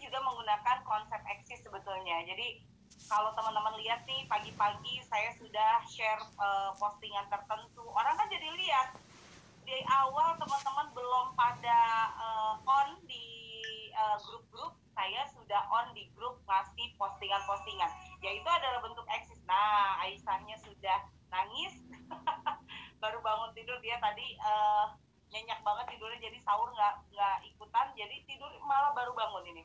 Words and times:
juga 0.00 0.18
menggunakan 0.22 0.82
konsep 0.86 1.20
eksis 1.38 1.60
sebetulnya. 1.62 2.24
Jadi 2.24 2.62
kalau 3.06 3.32
teman-teman 3.36 3.78
lihat 3.80 4.04
nih 4.04 4.26
pagi-pagi 4.28 5.00
saya 5.06 5.32
sudah 5.36 5.80
share 5.88 6.20
uh, 6.40 6.72
postingan 6.76 7.24
tertentu, 7.28 7.84
orang 7.92 8.14
kan 8.16 8.28
jadi 8.28 8.48
lihat 8.52 8.88
di 9.68 9.84
awal 9.92 10.40
teman-teman 10.40 10.88
belum 10.96 11.36
pada 11.36 11.80
uh, 12.16 12.54
on 12.64 12.96
di 13.04 13.28
eh, 13.92 14.16
grup-grup, 14.24 14.72
uh, 14.72 14.80
saya 14.96 15.28
sudah 15.28 15.60
on 15.68 15.92
di 15.92 16.08
grup 16.16 16.40
ngasih 16.48 16.96
postingan-postingan. 16.96 17.92
Ya 18.24 18.32
itu 18.32 18.48
adalah 18.48 18.80
bentuk 18.80 19.04
eksis. 19.12 19.36
Nah, 19.44 20.00
Aisyahnya 20.00 20.56
sudah 20.64 21.04
nangis, 21.28 21.84
baru 23.02 23.20
bangun 23.20 23.52
tidur 23.52 23.76
dia 23.84 24.00
tadi 24.00 24.40
uh, 24.40 24.96
nyenyak 25.28 25.60
banget 25.60 25.86
tidurnya 25.92 26.18
jadi 26.24 26.38
sahur 26.42 26.72
nggak 26.72 26.94
nggak 27.12 27.36
ikutan 27.52 27.86
jadi 27.94 28.16
tidur 28.24 28.48
malah 28.64 28.96
baru 28.96 29.12
bangun 29.12 29.44
ini 29.54 29.62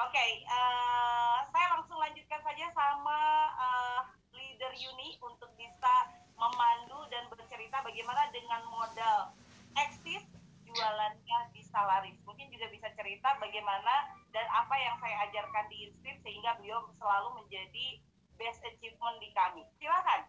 oke 0.00 0.08
okay, 0.08 0.30
uh, 0.48 0.56
eh, 0.56 1.38
saya 1.52 1.66
langsung 1.76 1.98
lanjutkan 2.00 2.40
saja 2.40 2.66
sama 2.72 3.20
uh, 3.60 4.00
leader 4.32 4.72
Yuni 4.72 5.20
untuk 5.20 5.52
bisa 5.60 5.94
memandu 6.40 7.04
dan 7.12 7.28
bercerita 7.28 7.84
bagaimana 7.84 8.32
dengan 8.32 8.64
modal 8.72 9.36
eksis 9.76 10.24
jualannya 10.64 11.38
bisa 11.52 11.78
laris 11.84 12.16
mungkin 12.24 12.48
juga 12.48 12.72
bisa 12.72 12.88
cerita 12.96 13.36
bagaimana 13.36 14.16
dan 14.32 14.46
apa 14.48 14.72
yang 14.80 14.96
saya 15.04 15.28
ajarkan 15.28 15.66
di 15.68 15.90
Inscript 15.90 16.24
sehingga 16.24 16.56
beliau 16.56 16.88
selalu 16.96 17.44
menjadi 17.44 18.00
best 18.40 18.64
achievement 18.64 19.20
di 19.20 19.28
kami 19.36 19.62
silakan 19.76 20.24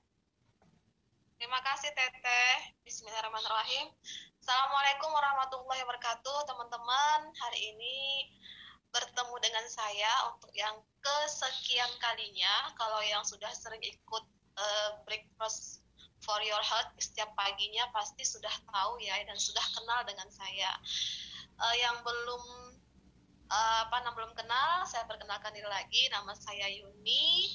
Terima 1.41 1.57
kasih 1.65 1.89
Teteh. 1.97 2.77
Bismillahirrahmanirrahim. 2.85 3.89
Assalamualaikum 4.45 5.09
warahmatullahi 5.09 5.81
wabarakatuh, 5.81 6.45
teman-teman. 6.45 7.33
Hari 7.33 7.59
ini 7.73 8.29
bertemu 8.91 9.35
dengan 9.39 9.65
saya 9.71 10.11
untuk 10.31 10.51
yang 10.55 10.75
kesekian 10.99 11.89
kalinya. 11.97 12.71
Kalau 12.75 12.99
yang 13.03 13.23
sudah 13.23 13.49
sering 13.55 13.81
ikut 13.81 14.25
uh, 14.59 14.91
breakfast 15.07 15.81
for 16.21 16.37
your 16.45 16.61
health 16.61 16.93
setiap 17.01 17.33
paginya 17.33 17.89
pasti 17.89 18.21
sudah 18.21 18.53
tahu 18.69 19.01
ya 19.01 19.17
dan 19.25 19.37
sudah 19.39 19.63
kenal 19.73 19.99
dengan 20.05 20.27
saya. 20.29 20.71
Uh, 21.57 21.75
yang 21.79 21.97
belum 22.03 22.43
uh, 23.49 23.79
apa 23.89 23.97
namanya 24.03 24.15
belum 24.17 24.33
kenal, 24.37 24.71
saya 24.85 25.07
perkenalkan 25.07 25.55
diri 25.55 25.67
lagi. 25.67 26.11
Nama 26.11 26.33
saya 26.35 26.67
Yuni. 26.69 27.51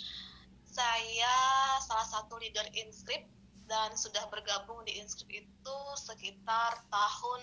Saya 0.66 1.36
salah 1.80 2.04
satu 2.04 2.36
leader 2.36 2.68
Inscript 2.76 3.28
dan 3.66 3.96
sudah 3.96 4.28
bergabung 4.28 4.84
di 4.86 5.00
Inscript 5.00 5.32
itu 5.32 5.78
sekitar 5.98 6.84
tahun 6.92 7.40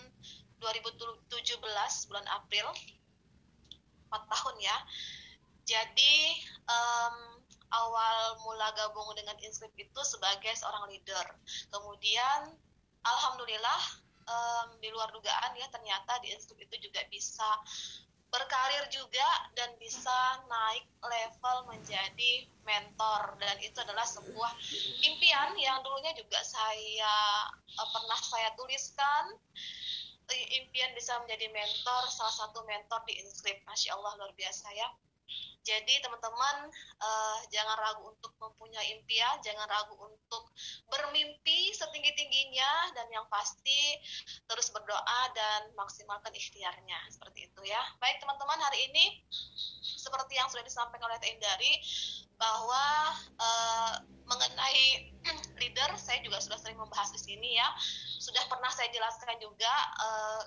2017 0.63 1.59
bulan 2.07 2.27
April 2.31 2.71
4 4.13 4.29
tahun 4.29 4.55
ya. 4.61 4.77
Jadi 5.63 6.15
um, 6.69 7.15
awal 7.73 8.37
mula 8.45 8.69
gabung 8.77 9.09
dengan 9.17 9.33
Inscript 9.41 9.73
itu 9.79 10.01
sebagai 10.05 10.53
seorang 10.53 10.85
leader. 10.91 11.25
Kemudian 11.73 12.53
Alhamdulillah 13.03 13.81
um, 14.29 14.67
di 14.79 14.93
luar 14.93 15.09
dugaan 15.11 15.51
ya 15.57 15.67
ternyata 15.73 16.21
di 16.21 16.31
Inscript 16.31 16.69
itu 16.69 16.87
juga 16.89 17.01
bisa 17.09 17.49
berkarir 18.33 18.89
juga 18.89 19.29
dan 19.53 19.69
bisa 19.77 20.41
naik 20.49 20.89
level 21.05 21.57
menjadi 21.69 22.49
mentor. 22.65 23.37
Dan 23.37 23.61
itu 23.61 23.77
adalah 23.77 24.05
sebuah 24.05 24.51
impian 25.05 25.53
yang 25.57 25.81
dulunya 25.85 26.13
juga 26.17 26.41
saya 26.41 27.17
uh, 27.77 27.87
pernah 27.93 28.19
saya 28.21 28.49
tuliskan 28.57 29.37
impian 30.61 30.91
bisa 30.97 31.17
menjadi 31.21 31.47
mentor 31.53 32.03
salah 32.09 32.33
satu 32.33 32.65
mentor 32.65 33.01
di 33.05 33.17
Inscript 33.21 33.63
Masya 33.65 33.93
Allah 33.95 34.17
luar 34.19 34.33
biasa 34.33 34.67
ya 34.73 34.89
jadi 35.63 36.03
teman-teman 36.03 36.67
uh, 36.99 37.39
jangan 37.47 37.79
ragu 37.79 38.11
untuk 38.11 38.35
mempunyai 38.35 38.99
impian, 38.99 39.39
jangan 39.39 39.63
ragu 39.71 39.95
untuk 39.95 40.51
bermimpi 40.91 41.71
setinggi-tingginya 41.71 42.91
dan 42.91 43.07
yang 43.07 43.23
pasti 43.31 43.95
terus 44.43 44.67
berdoa 44.75 45.21
dan 45.31 45.71
maksimalkan 45.79 46.35
ikhtiarnya 46.35 46.99
seperti 47.07 47.47
itu 47.47 47.61
ya. 47.63 47.79
Baik 48.03 48.19
teman-teman 48.19 48.59
hari 48.59 48.91
ini 48.91 49.23
seperti 49.79 50.35
yang 50.35 50.51
sudah 50.51 50.67
disampaikan 50.67 51.07
oleh 51.07 51.19
Tendari 51.23 51.79
bahwa 52.35 53.15
uh, 53.39 53.95
mengenai 54.27 55.15
leader 55.63 55.95
saya 55.95 56.19
juga 56.27 56.43
sudah 56.43 56.59
sering 56.59 56.75
membahas 56.75 57.15
di 57.15 57.23
sini 57.23 57.55
ya. 57.55 57.71
Sudah 58.23 58.47
pernah 58.47 58.71
saya 58.71 58.87
jelaskan 58.95 59.35
juga 59.43 59.73
uh, 59.99 60.41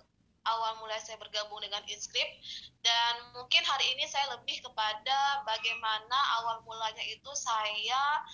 awal 0.48 0.80
mulai 0.80 0.96
saya 1.04 1.20
bergabung 1.20 1.60
dengan 1.60 1.84
Inscript 1.92 2.40
dan 2.80 3.36
mungkin 3.36 3.60
hari 3.68 3.92
ini 3.92 4.08
saya 4.08 4.32
lebih 4.32 4.64
kepada 4.64 5.44
bagaimana 5.44 6.18
awal 6.40 6.64
mulanya 6.64 7.04
itu 7.04 7.28
saya 7.36 8.24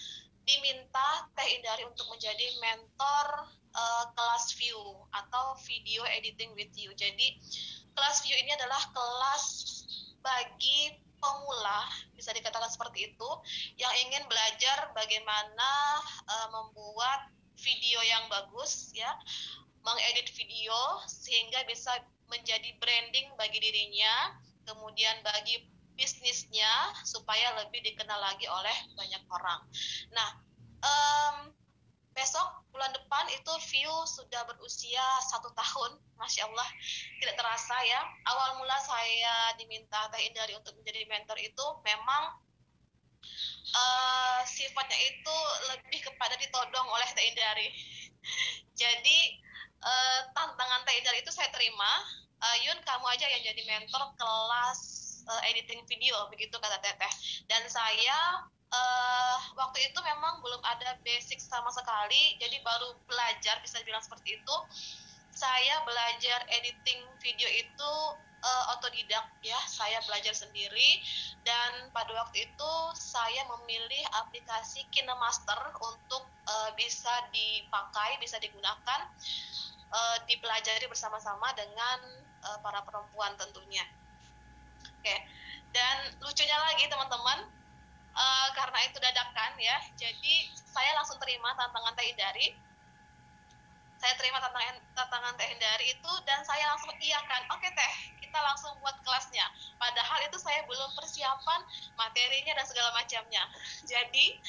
diminta 0.46 1.26
Teh 1.34 1.58
Indari 1.58 1.82
untuk 1.90 2.06
menjadi 2.14 2.46
mentor 2.62 3.50
uh, 3.74 4.04
kelas 4.14 4.54
view 4.54 4.78
atau 5.10 5.58
video 5.66 6.06
editing 6.06 6.54
with 6.54 6.70
you. 6.78 6.94
Jadi 6.94 7.42
kelas 7.98 8.22
view 8.22 8.38
ini 8.38 8.54
adalah 8.54 8.78
kelas 8.94 9.44
bagi 10.22 10.94
pemula 11.18 11.86
bisa 12.14 12.30
dikatakan 12.34 12.70
seperti 12.70 13.10
itu 13.10 13.30
yang 13.78 13.90
ingin 14.06 14.22
belajar 14.30 14.90
bagaimana 14.94 15.70
uh, 16.30 16.48
membuat 16.50 17.31
video 17.62 17.98
yang 18.02 18.26
bagus 18.28 18.90
ya 18.92 19.10
mengedit 19.82 20.30
video 20.34 20.78
sehingga 21.10 21.66
bisa 21.66 21.90
menjadi 22.30 22.70
branding 22.80 23.28
bagi 23.36 23.58
dirinya, 23.60 24.40
kemudian 24.64 25.20
bagi 25.20 25.68
bisnisnya 25.92 26.96
supaya 27.04 27.52
lebih 27.60 27.84
dikenal 27.84 28.16
lagi 28.16 28.48
oleh 28.48 28.76
banyak 28.96 29.22
orang. 29.28 29.60
Nah, 30.14 30.30
um, 30.80 31.36
besok 32.16 32.64
bulan 32.72 32.88
depan 32.96 33.28
itu 33.36 33.52
view 33.68 33.92
sudah 34.08 34.48
berusia 34.48 35.04
satu 35.28 35.52
tahun, 35.52 36.00
masya 36.16 36.48
Allah 36.48 36.68
tidak 37.20 37.36
terasa 37.36 37.76
ya. 37.84 38.00
Awal 38.32 38.56
mula 38.56 38.78
saya 38.80 39.52
diminta 39.60 40.08
Teh 40.08 40.24
Indari 40.24 40.56
untuk 40.56 40.72
menjadi 40.80 41.04
mentor 41.12 41.36
itu 41.36 41.66
memang 41.84 42.40
uh, 43.70 44.40
sifatnya 44.44 44.98
itu 44.98 45.36
lebih 45.74 46.00
kepada 46.02 46.34
ditodong 46.38 46.86
oleh 46.90 47.08
Teh 47.14 47.24
Indari. 47.30 47.68
Jadi 48.80 49.18
uh, 49.82 50.20
tantangan 50.34 50.82
Taidal 50.86 51.16
itu 51.18 51.30
saya 51.30 51.50
terima. 51.54 51.92
Uh, 52.42 52.56
Yun 52.66 52.78
kamu 52.82 53.06
aja 53.06 53.26
yang 53.30 53.54
jadi 53.54 53.62
mentor 53.62 54.02
kelas 54.18 54.80
uh, 55.30 55.42
editing 55.46 55.78
video 55.86 56.26
begitu 56.26 56.58
kata 56.58 56.78
Teteh. 56.82 57.12
Dan 57.46 57.62
saya 57.70 58.42
uh, 58.72 59.38
waktu 59.54 59.86
itu 59.86 59.98
memang 60.02 60.42
belum 60.42 60.58
ada 60.66 60.98
basic 61.06 61.38
sama 61.38 61.70
sekali 61.70 62.34
jadi 62.42 62.58
baru 62.66 62.98
belajar 63.06 63.62
bisa 63.62 63.78
bilang 63.86 64.02
seperti 64.02 64.42
itu. 64.42 64.56
Saya 65.32 65.80
belajar 65.86 66.44
editing 66.50 67.06
video 67.22 67.48
itu 67.48 67.92
uh, 68.42 68.64
otodidak 68.76 69.26
ya 69.40 69.58
saya 69.70 70.02
belajar 70.04 70.34
sendiri 70.34 71.00
dan 71.46 71.88
pada 71.94 72.10
waktu 72.18 72.50
itu 72.50 72.72
saya 72.98 73.46
memilih 73.58 74.02
aplikasi 74.26 74.82
KineMaster 74.90 75.58
untuk 75.78 76.26
uh, 76.50 76.70
bisa 76.74 77.10
dipakai 77.30 78.18
bisa 78.18 78.36
digunakan 78.42 79.00
uh, 79.92 80.16
dipelajari 80.26 80.84
bersama-sama 80.90 81.54
dengan 81.54 81.98
uh, 82.50 82.58
para 82.60 82.82
perempuan 82.82 83.32
tentunya. 83.38 83.84
Oke, 85.02 85.10
okay. 85.10 85.18
dan 85.74 86.14
lucunya 86.22 86.54
lagi 86.62 86.86
teman-teman, 86.86 87.42
uh, 88.14 88.48
karena 88.54 88.78
itu 88.86 89.02
dadakan 89.02 89.52
ya, 89.58 89.76
jadi 89.98 90.34
saya 90.54 90.94
langsung 90.94 91.18
terima 91.18 91.50
tantangan 91.58 91.94
Indari. 92.06 92.54
Saya 94.02 94.18
terima 94.18 94.42
tantangan 94.42 94.82
tantangan 94.98 95.32
Teh 95.38 95.48
Indari 95.54 95.94
itu 95.94 96.12
dan 96.26 96.42
saya 96.42 96.66
langsung 96.74 96.90
iyakan, 96.98 97.42
oke 97.54 97.62
okay, 97.62 97.70
Teh, 97.70 97.94
kita 98.18 98.38
langsung 98.42 98.74
buat 98.82 98.98
kelasnya. 99.06 99.46
Padahal 99.78 100.18
itu 100.26 100.42
saya 100.42 100.66
belum 100.66 100.90
persiapan 100.98 101.60
materinya 101.94 102.58
dan 102.58 102.66
segala 102.66 102.90
macamnya. 102.98 103.46
Jadi 103.86 104.42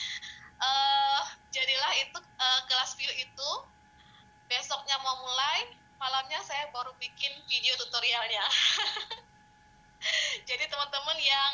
uh, 0.58 1.24
jadilah 1.54 1.94
itu 2.02 2.18
uh, 2.18 2.62
kelas 2.66 2.98
view 2.98 3.14
itu 3.14 3.50
besoknya 4.50 4.98
mau 5.06 5.22
mulai 5.22 5.78
malamnya 5.98 6.42
saya 6.44 6.68
baru 6.76 6.92
bikin 7.00 7.32
video 7.48 7.74
tutorialnya 7.80 8.44
jadi 10.50 10.68
teman-teman 10.68 11.16
yang 11.16 11.54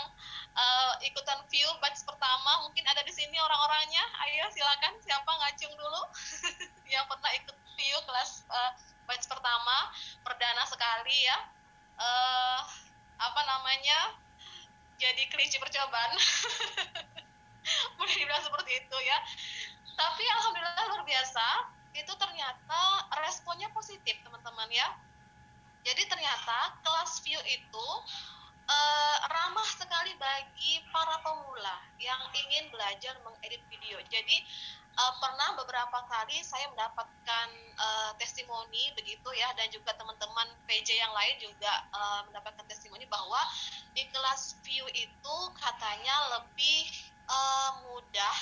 uh, 0.58 0.94
ikutan 1.06 1.38
view 1.54 1.70
batch 1.86 2.02
pertama 2.02 2.66
mungkin 2.66 2.82
ada 2.90 3.06
di 3.06 3.14
sini 3.14 3.38
orang-orangnya 3.38 4.02
ayo 4.26 4.50
silakan 4.50 4.98
siapa 5.06 5.30
ngacung 5.30 5.74
dulu 5.78 6.02
yang 6.94 7.06
pernah 7.06 7.32
ikut 7.38 7.56
Rio 7.90 8.06
kelas 8.06 8.46
eh, 8.46 8.54
uh, 8.54 8.72
batch 9.10 9.26
pertama 9.26 9.90
perdana 10.22 10.62
sekali 10.70 11.26
ya. 11.26 11.38
Uh, 11.98 12.62
apa 13.18 13.42
namanya? 13.50 14.14
Jadi 15.02 15.26
kelinci 15.34 15.58
percobaan. 15.58 16.14
Boleh 17.98 18.14
dibilang 18.14 18.46
seperti 18.46 18.78
itu 18.78 18.98
ya. 19.02 19.18
Tapi 19.98 20.24
alhamdulillah 20.38 20.86
luar 20.94 21.02
biasa 21.02 21.46
itu 21.98 22.14
ternyata 22.14 23.10
responnya 23.26 23.74
positif 23.74 24.22
teman-teman 24.22 24.70
ya. 24.70 24.94
Jadi 25.82 26.06
ternyata 26.06 26.78
kelas 26.86 27.26
view 27.26 27.42
itu 27.50 27.88
uh, 28.70 29.18
ramah 29.34 29.66
sekali 29.66 30.14
bagi 30.22 30.86
para 30.94 31.18
pemula 31.26 31.82
yang 31.98 32.22
ingin 32.38 32.70
belajar 32.70 33.18
mengedit 33.26 33.66
video. 33.74 33.98
Jadi 34.14 34.46
uh, 35.00 35.14
pernah 35.24 35.56
beberapa 35.56 36.00
kali 36.12 36.44
saya 36.44 36.68
mendapatkan 36.76 37.48
uh, 37.80 38.12
testimoni 38.20 38.92
begitu 39.00 39.30
ya 39.32 39.50
dan 39.56 39.72
juga 39.72 39.96
teman-teman 39.96 40.52
PJ 40.68 41.00
yang 41.00 41.14
lain 41.16 41.36
juga 41.40 41.72
uh, 41.96 42.22
mendapatkan 42.28 42.68
testimoni 42.68 43.08
bahwa 43.08 43.40
di 43.96 44.04
kelas 44.12 44.60
view 44.68 44.84
itu 44.92 45.36
katanya 45.56 46.40
lebih 46.40 46.92
uh, 47.32 47.72
mudah, 47.88 48.38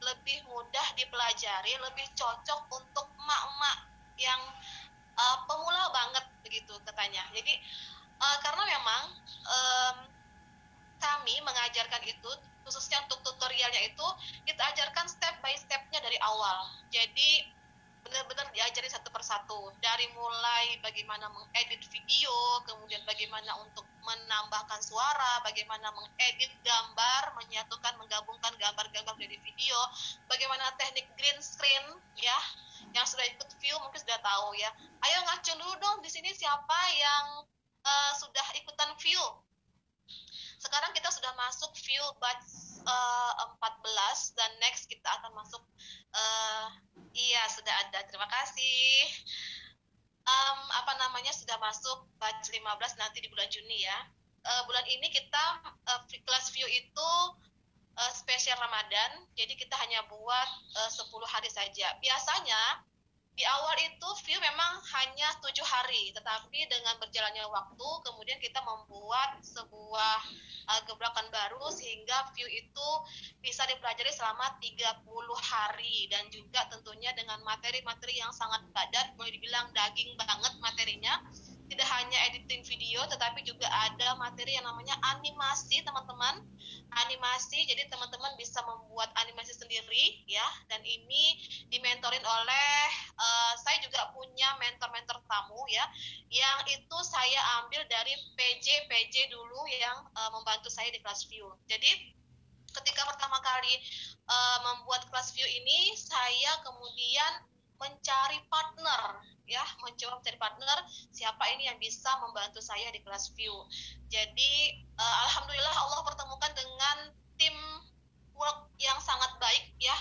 lebih 0.00 0.40
mudah 0.48 0.86
dipelajari, 0.96 1.76
lebih 1.76 2.06
cocok 2.16 2.60
untuk 2.72 3.06
emak-emak 3.18 3.78
yang 4.16 4.40
uh, 5.18 5.38
pemula 5.44 5.92
banget 5.92 6.24
begitu 6.40 6.72
katanya. 6.88 7.22
Jadi 7.36 7.60
uh, 8.18 8.36
karena 8.40 8.62
memang 8.64 9.02
um, 9.44 9.96
kami 10.98 11.38
mengajarkan 11.46 12.02
itu 12.02 12.30
khususnya 12.68 13.00
untuk 13.08 13.24
tutorialnya 13.24 13.88
itu 13.88 14.06
kita 14.44 14.60
ajarkan 14.76 15.08
step 15.08 15.40
by 15.40 15.56
stepnya 15.56 16.04
dari 16.04 16.20
awal. 16.20 16.68
Jadi 16.92 17.56
benar-benar 18.08 18.48
diajari 18.56 18.88
satu 18.88 19.12
persatu 19.12 19.68
dari 19.84 20.08
mulai 20.16 20.80
bagaimana 20.80 21.28
mengedit 21.28 21.80
video, 21.92 22.32
kemudian 22.64 23.04
bagaimana 23.04 23.52
untuk 23.60 23.84
menambahkan 24.04 24.80
suara, 24.80 25.44
bagaimana 25.44 25.92
mengedit 25.92 26.48
gambar, 26.64 27.36
menyatukan, 27.36 27.94
menggabungkan 28.00 28.52
gambar-gambar 28.56 29.12
dari 29.20 29.36
video, 29.44 29.78
bagaimana 30.24 30.72
teknik 30.80 31.04
green 31.20 31.36
screen 31.44 31.84
ya, 32.16 32.38
yang 32.96 33.04
sudah 33.04 33.24
ikut 33.28 33.48
view 33.60 33.76
mungkin 33.84 34.00
sudah 34.00 34.16
tahu 34.24 34.56
ya. 34.56 34.70
Ayo 35.04 35.18
ngacung 35.28 35.60
dulu 35.60 35.74
dong 35.76 35.98
di 36.00 36.08
sini 36.08 36.32
siapa 36.32 36.78
yang 36.96 37.44
uh, 37.84 38.12
sudah 38.16 38.46
ikutan 38.56 38.88
view. 38.96 39.20
Sekarang 40.58 40.90
kita 40.96 41.12
sudah 41.12 41.30
masuk 41.38 41.70
view 41.84 42.02
batch 42.18 42.57
uh, 42.88 43.52
14 43.60 44.38
dan 44.38 44.50
next 44.64 44.88
kita 44.88 45.08
akan 45.20 45.36
masuk 45.36 45.60
uh, 46.16 46.72
iya 47.12 47.44
sudah 47.52 47.74
ada. 47.88 48.00
Terima 48.08 48.26
kasih. 48.26 49.04
Um, 50.28 50.60
apa 50.76 50.92
namanya 51.00 51.32
sudah 51.32 51.56
masuk 51.60 52.04
batch 52.20 52.52
15 52.52 52.60
nanti 53.00 53.24
di 53.24 53.28
bulan 53.32 53.48
Juni 53.48 53.84
ya. 53.84 53.98
Uh, 54.44 54.62
bulan 54.64 54.84
ini 54.88 55.08
kita 55.12 55.44
uh, 55.88 56.00
class 56.24 56.52
view 56.52 56.68
itu 56.68 57.10
uh, 57.98 58.12
spesial 58.14 58.56
Ramadan, 58.60 59.24
jadi 59.34 59.52
kita 59.58 59.74
hanya 59.76 60.04
buat 60.08 60.48
uh, 60.84 60.90
10 60.92 61.10
hari 61.26 61.50
saja. 61.50 61.96
Biasanya 62.00 62.86
di 63.38 63.46
awal 63.46 63.76
itu 63.86 64.08
view 64.26 64.38
memang 64.42 64.82
hanya 64.98 65.30
tujuh 65.38 65.62
hari, 65.62 66.10
tetapi 66.10 66.58
dengan 66.66 66.98
berjalannya 66.98 67.46
waktu, 67.46 67.88
kemudian 68.02 68.38
kita 68.42 68.58
membuat 68.66 69.38
sebuah 69.46 70.18
uh, 70.68 70.80
gebrakan 70.84 71.26
baru 71.32 71.72
sehingga 71.72 72.28
view 72.36 72.46
itu 72.46 72.88
bisa 73.40 73.64
dipelajari 73.64 74.12
selama 74.12 74.60
30 74.60 75.00
hari. 75.40 76.06
Dan 76.12 76.28
juga 76.28 76.68
tentunya 76.68 77.10
dengan 77.16 77.40
materi-materi 77.42 78.20
yang 78.20 78.30
sangat 78.36 78.62
padat, 78.76 79.16
boleh 79.16 79.32
dibilang 79.32 79.72
daging 79.72 80.14
banget 80.20 80.52
materinya. 80.60 81.24
Tidak 81.68 81.84
hanya 81.84 82.18
editing 82.32 82.64
video 82.64 83.04
tetapi 83.04 83.44
juga 83.44 83.68
ada 83.68 84.16
materi 84.16 84.56
yang 84.56 84.64
namanya 84.64 84.96
animasi 85.04 85.84
teman-teman 85.84 86.40
animasi 87.04 87.68
jadi 87.68 87.84
teman-teman 87.92 88.32
bisa 88.40 88.60
membuat 88.64 89.12
animasi 89.20 89.52
sendiri 89.52 90.24
ya. 90.24 90.44
Dan 90.72 90.80
ini 90.84 91.36
dimentorin 91.68 92.24
oleh 92.24 92.78
uh, 93.18 93.52
saya 93.60 93.78
juga 93.84 94.08
punya 94.14 94.48
mentor-mentor 94.58 95.20
tamu 95.28 95.60
ya 95.68 95.84
yang 96.28 96.58
itu 96.68 96.98
saya 97.04 97.40
ambil 97.62 97.84
dari 97.88 98.14
PJ 98.36 98.88
PJ 98.88 99.32
dulu 99.32 99.64
yang 99.68 100.04
uh, 100.16 100.30
membantu 100.32 100.68
saya 100.72 100.88
di 100.92 101.00
kelas 101.00 101.28
view. 101.28 101.48
Jadi 101.68 102.14
ketika 102.72 103.02
pertama 103.08 103.40
kali 103.40 103.74
uh, 104.28 104.58
membuat 104.64 105.08
kelas 105.08 105.32
view 105.32 105.46
ini 105.46 105.96
saya 105.96 106.60
kemudian 106.64 107.32
mencari 107.78 108.38
partner 108.50 109.22
ya. 109.48 109.64
Mencoba 109.80 110.20
mencari 110.20 110.38
partner 110.38 110.78
siapa 111.14 111.44
ini 111.56 111.70
yang 111.70 111.78
bisa 111.80 112.10
membantu 112.20 112.60
saya 112.60 112.92
di 112.92 113.00
kelas 113.00 113.32
view. 113.34 113.54
Jadi 114.12 114.84
uh, 114.98 115.16
alhamdulillah 115.30 115.74
Allah 115.74 116.00
pertemukan 116.04 116.52
dengan 116.52 116.96
tim 117.40 117.56
work 118.36 118.70
yang 118.78 118.98
sangat 119.02 119.34
baik 119.42 119.74
ya 119.82 119.96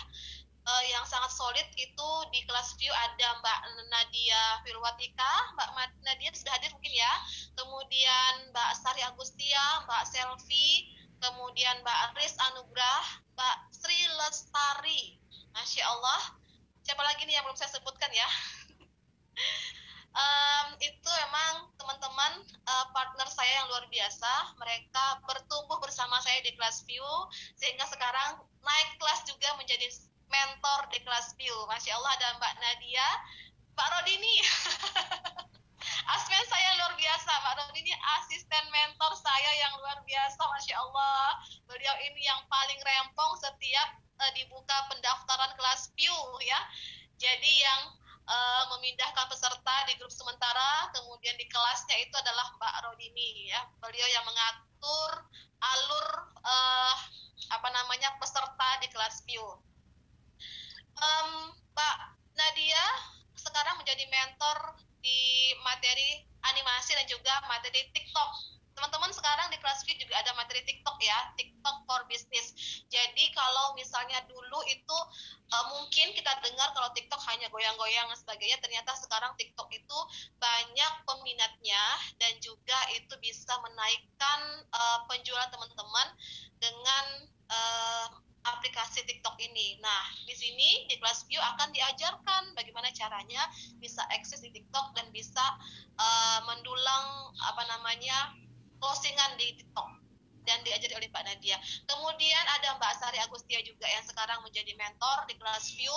uh, 0.67 0.83
yang 0.91 1.03
sangat 1.07 1.31
solid 1.31 1.67
itu 1.79 2.09
di 2.35 2.43
kelas 2.45 2.75
view 2.77 2.91
ada 2.91 3.39
Mbak 3.39 3.59
Nadia 3.89 4.43
Firwatika 4.97 5.53
Mbak 5.53 5.69
Nadia 6.09 6.33
sudah 6.33 6.57
hadir 6.57 6.73
mungkin 6.73 6.89
ya 6.89 7.13
kemudian 7.53 8.49
Mbak 8.49 8.69
Sari 8.81 9.05
Agustia 9.05 9.85
Mbak 9.85 10.09
Selvi 10.09 10.89
kemudian 11.21 11.85
Mbak 11.85 11.97
Aris 12.09 12.33
Anugrah 12.49 13.05
Mbak 13.37 13.57
Sri 13.77 13.93
Lestari 14.17 15.21
Masya 15.53 15.85
Allah 15.85 16.33
siapa 16.81 17.05
lagi 17.05 17.29
nih 17.29 17.37
yang 17.37 17.45
belum 17.45 17.53
saya 17.53 17.77
sebutkan 17.77 18.09
ya 18.09 18.25
um, 20.17 20.67
itu 20.81 21.11
emang 21.29 21.69
teman-teman 21.77 22.41
uh, 22.65 22.85
partner 22.89 23.29
saya 23.29 23.53
yang 23.53 23.69
luar 23.69 23.85
biasa. 23.93 24.57
Mereka 24.57 25.05
bertumbuh 25.29 25.77
bersama 25.77 26.17
saya 26.25 26.41
di 26.41 26.57
kelas 26.57 26.89
view 26.89 27.05
sehingga 27.53 27.85
sekarang 27.85 28.41
naik 28.65 28.89
kelas 28.97 29.29
juga 29.29 29.53
menjadi 29.61 29.93
mentor 30.27 30.89
di 30.91 30.99
kelas 31.05 31.37
view. 31.39 31.53
Masya 31.69 31.95
Allah 31.95 32.11
ada 32.17 32.27
Mbak 32.41 32.53
Nadia, 32.59 33.09
Pak 33.77 33.87
Rodini. 33.93 34.35
Asmen 36.17 36.43
saya 36.49 36.69
luar 36.81 36.97
biasa, 36.97 37.29
Pak 37.29 37.53
Rodini 37.61 37.93
asisten 38.17 38.65
mentor 38.73 39.13
saya 39.13 39.51
yang 39.61 39.73
luar 39.77 40.01
biasa, 40.01 40.41
Masya 40.41 40.75
Allah. 40.81 41.37
Beliau 41.69 41.95
ini 42.01 42.25
yang 42.25 42.41
paling 42.49 42.79
rempong 42.81 43.37
setiap 43.37 44.01
uh, 44.17 44.31
dibuka 44.33 44.77
pendaftaran 44.89 45.53
kelas 45.53 45.93
view 45.93 46.17
ya. 46.41 46.57
Jadi 47.21 47.53
yang 47.61 47.81
uh, 48.25 48.63
memindahkan 48.73 49.29
peserta 49.29 49.75
di 49.85 49.93
grup 50.01 50.09
sementara, 50.09 50.89
kemudian 50.97 51.37
di 51.37 51.45
kelasnya 51.45 52.01
itu 52.01 52.15
adalah 52.17 52.49
Mbak 52.57 52.75
Rodini 52.89 53.53
ya. 53.53 53.61
Beliau 53.77 54.07
yang 54.09 54.25
mengatur 54.25 55.11
alur 55.61 56.07
uh, 56.41 56.95
apa 57.53 57.69
namanya 57.69 58.09
peserta 58.17 58.69
di 58.81 58.89
kelas 58.89 59.21
view. 59.29 59.45
Um, 60.97 61.53
Mbak 61.77 61.97
Nadia 62.33 63.16
sekarang 63.47 63.79
menjadi 63.79 64.03
mentor 64.11 64.75
di 64.99 65.55
materi 65.63 66.27
animasi 66.43 66.93
dan 66.99 67.07
juga 67.07 67.33
materi 67.47 67.87
TikTok 67.95 68.57
teman-teman 68.77 69.09
sekarang 69.09 69.49
di 69.49 69.57
kelas 69.57 69.81
Fit 69.89 69.97
juga 69.97 70.21
ada 70.21 70.37
materi 70.37 70.61
TikTok 70.61 71.01
ya, 71.01 71.33
TikTok 71.33 71.89
for 71.89 72.05
business. 72.05 72.53
Jadi 72.93 73.33
kalau 73.33 73.73
misalnya 73.73 74.21
dulu 74.29 74.61
itu 74.69 74.97
uh, 75.49 75.65
mungkin 75.73 76.13
kita 76.13 76.29
dengar 76.45 76.69
kalau 76.77 76.93
TikTok 76.93 77.17
hanya 77.33 77.49
goyang-goyang 77.49 78.05
dan 78.05 78.19
sebagainya, 78.21 78.61
ternyata 78.61 78.93
sekarang 79.01 79.33
TikTok 79.41 79.65
itu 79.73 79.99
banyak 80.37 80.93
peminatnya 81.09 81.83
dan 82.21 82.37
juga 82.37 82.77
itu 82.93 83.17
bisa 83.17 83.57
menaikkan 83.65 84.39
uh, 84.69 85.09
penjualan 85.09 85.49
teman-teman 85.49 86.07
dengan 86.61 87.05
uh, 87.49 88.07
aplikasi 88.55 89.03
TikTok 89.03 89.35
ini. 89.43 89.79
Nah, 89.83 90.03
di 90.23 90.35
sini 90.37 90.87
di 90.87 90.95
kelas 91.01 91.27
view 91.27 91.41
akan 91.41 91.73
diajarkan 91.75 92.55
bagaimana 92.55 92.87
caranya 92.95 93.43
bisa 93.81 94.05
akses 94.13 94.39
di 94.39 94.53
TikTok 94.53 94.95
dan 94.95 95.09
bisa 95.11 95.43
uh, 95.99 96.39
mendulang 96.47 97.35
apa 97.43 97.63
namanya 97.75 98.37
postingan 98.79 99.35
di 99.41 99.57
TikTok 99.57 99.89
dan 100.47 100.63
diajari 100.63 100.95
oleh 100.95 101.11
Mbak 101.11 101.23
Nadia. 101.27 101.59
Kemudian 101.91 102.45
ada 102.59 102.79
Mbak 102.79 102.93
Sari 103.03 103.19
Agustia 103.19 103.59
juga 103.67 103.83
yang 103.83 104.05
sekarang 104.07 104.39
menjadi 104.47 104.71
mentor 104.79 105.27
di 105.27 105.35
kelas 105.35 105.75
view. 105.75 105.95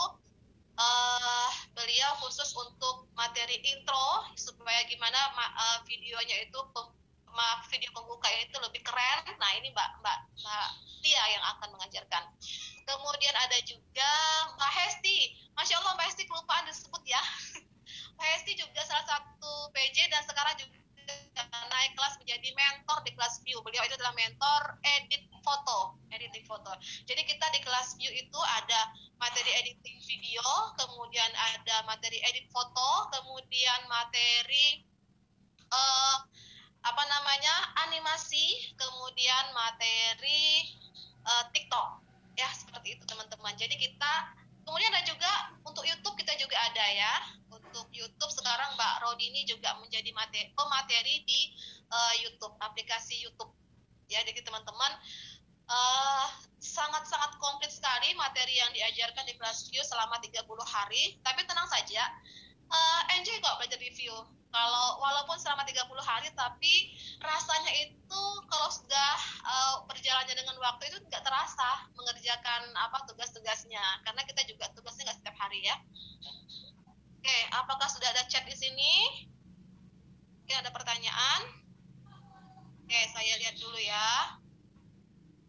Uh, 0.80 1.50
beliau 1.76 2.16
khusus 2.25 2.57
untuk 2.57 3.04
materi 3.12 3.61
intro 3.69 4.25
supaya 4.33 4.80
gimana 4.88 5.19
uh, 5.37 5.85
videonya 5.85 6.49
itu 6.49 6.57
video 7.71 7.91
pembuka 7.95 8.29
itu 8.39 8.57
lebih 8.61 8.83
keren. 8.83 9.25
Nah 9.39 9.51
ini 9.59 9.71
Mbak 9.71 9.91
Mbak 10.03 10.19
Mbak 10.43 10.69
Tia 11.01 11.25
yang 11.33 11.45
akan 11.57 11.69
mengajarkan. 11.75 12.25
Kemudian 12.85 13.35
ada 13.37 13.59
juga 13.65 14.11
Mbak 14.59 14.73
Hesti. 14.75 15.19
Masya 15.55 15.79
Allah 15.81 15.95
Mbak 15.97 16.07
Hesti 16.11 16.23
kelupaan 16.27 16.65
disebut 16.69 17.03
ya. 17.07 17.23
Mbak 18.19 18.29
Hesti 18.37 18.53
juga 18.59 18.81
salah 18.85 19.07
satu 19.07 19.71
PJ 19.73 20.11
dan 20.11 20.23
sekarang 20.27 20.55
juga 20.59 20.81
naik 21.51 21.93
kelas 21.97 22.15
menjadi 22.21 22.49
mentor 22.53 22.99
di 23.03 23.11
kelas 23.17 23.41
view. 23.43 23.59
Beliau 23.65 23.83
itu 23.87 23.97
adalah 23.97 24.15
mentor 24.15 24.63
edit 24.85 25.25
foto, 25.41 25.97
editing 26.13 26.45
foto. 26.45 26.71
Jadi 27.09 27.25
kita 27.25 27.47
di 27.51 27.61
kelas 27.65 27.97
view 27.97 28.13
itu 28.13 28.41
ada 28.61 28.93
materi 29.17 29.51
editing 29.65 29.99
video, 30.05 30.45
kemudian 30.77 31.31
ada 31.57 31.83
materi 31.89 32.21
edit 32.29 32.47
foto, 32.53 33.09
kemudian 33.11 33.81
materi 33.89 34.85
uh, 35.73 36.17
apa 36.81 37.03
namanya 37.07 37.55
animasi, 37.89 38.75
kemudian 38.77 39.45
materi 39.53 40.65
uh, 41.27 41.45
TikTok. 41.53 42.01
Ya 42.39 42.49
seperti 42.57 42.97
itu 42.97 43.05
teman-teman. 43.05 43.53
Jadi 43.61 43.77
kita 43.77 44.13
kemudian 44.65 44.93
ada 44.95 45.05
juga 45.05 45.33
untuk 45.67 45.85
YouTube 45.85 46.17
kita 46.17 46.37
juga 46.41 46.57
ada 46.57 46.85
ya 46.95 47.15
untuk 47.51 47.91
YouTube 47.93 48.33
sekarang 48.33 48.77
Mbak 48.79 48.95
Rodini 49.03 49.43
juga 49.45 49.77
menjadi 49.83 50.11
materi 50.15 50.49
pemateri 50.55 51.27
di 51.27 51.41
uh, 51.91 52.15
YouTube 52.23 52.55
aplikasi 52.63 53.19
YouTube 53.21 53.51
ya 54.11 54.23
jadi 54.27 54.43
teman-teman 54.43 54.93
uh, 55.71 56.27
sangat-sangat 56.61 57.41
komplit 57.41 57.73
sekali 57.73 58.13
materi 58.19 58.59
yang 58.59 58.71
diajarkan 58.75 59.25
di 59.25 59.35
kelas 59.39 59.71
view 59.73 59.81
selama 59.87 60.21
30 60.21 60.45
hari. 60.67 61.17
Tapi 61.25 61.41
tenang 61.49 61.67
saja, 61.71 62.05
uh, 62.71 63.00
enjoy 63.19 63.37
kok 63.43 63.59
belajar 63.59 63.79
review. 63.83 64.15
Kalau 64.50 64.99
walaupun 64.99 65.39
selama 65.39 65.62
30 65.62 65.87
hari, 66.03 66.27
tapi 66.35 66.99
rasanya 67.23 67.71
itu 67.87 68.23
kalau 68.50 68.67
sudah 68.67 69.15
uh, 69.47 69.75
berjalannya 69.87 70.35
dengan 70.35 70.59
waktu 70.59 70.91
itu 70.91 70.99
tidak 71.07 71.23
terasa 71.23 71.87
mengerjakan 71.95 72.75
apa 72.75 73.07
tugas-tugasnya. 73.07 73.83
Karena 74.03 74.23
kita 74.27 74.43
juga 74.50 74.67
tugasnya 74.75 75.07
nggak 75.07 75.19
setiap 75.23 75.37
hari 75.39 75.62
ya. 75.62 75.79
Oke, 77.21 77.39
apakah 77.55 77.87
sudah 77.87 78.11
ada 78.11 78.27
chat 78.27 78.43
di 78.43 78.57
sini? 78.59 78.95
Oke, 80.43 80.59
ada 80.59 80.75
pertanyaan? 80.75 81.41
Oke, 82.83 83.00
saya 83.15 83.39
lihat 83.39 83.55
dulu 83.55 83.79
ya. 83.79 84.35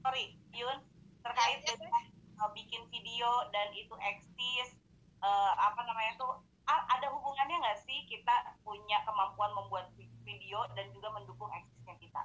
Sorry, 0.06 0.38
Yun, 0.54 0.78
terkait 1.26 1.64
ya, 1.66 1.74
dengan 1.74 2.04
uh, 2.38 2.52
bikin 2.54 2.86
video 2.94 3.50
dan 3.50 3.74
itu 3.74 3.94
eksis, 3.98 4.78
uh, 5.26 5.54
apa 5.58 5.82
namanya 5.90 6.22
tuh 6.22 6.44
ada 6.70 7.08
hubungannya 7.12 7.58
nggak 7.58 7.80
sih 7.84 8.06
kita 8.08 8.56
punya 8.62 9.02
kemampuan 9.04 9.52
membuat 9.58 9.90
video 10.24 10.64
dan 10.78 10.88
juga 10.94 11.10
mendukung 11.12 11.50
eksisnya 11.52 11.96
kita? 11.98 12.22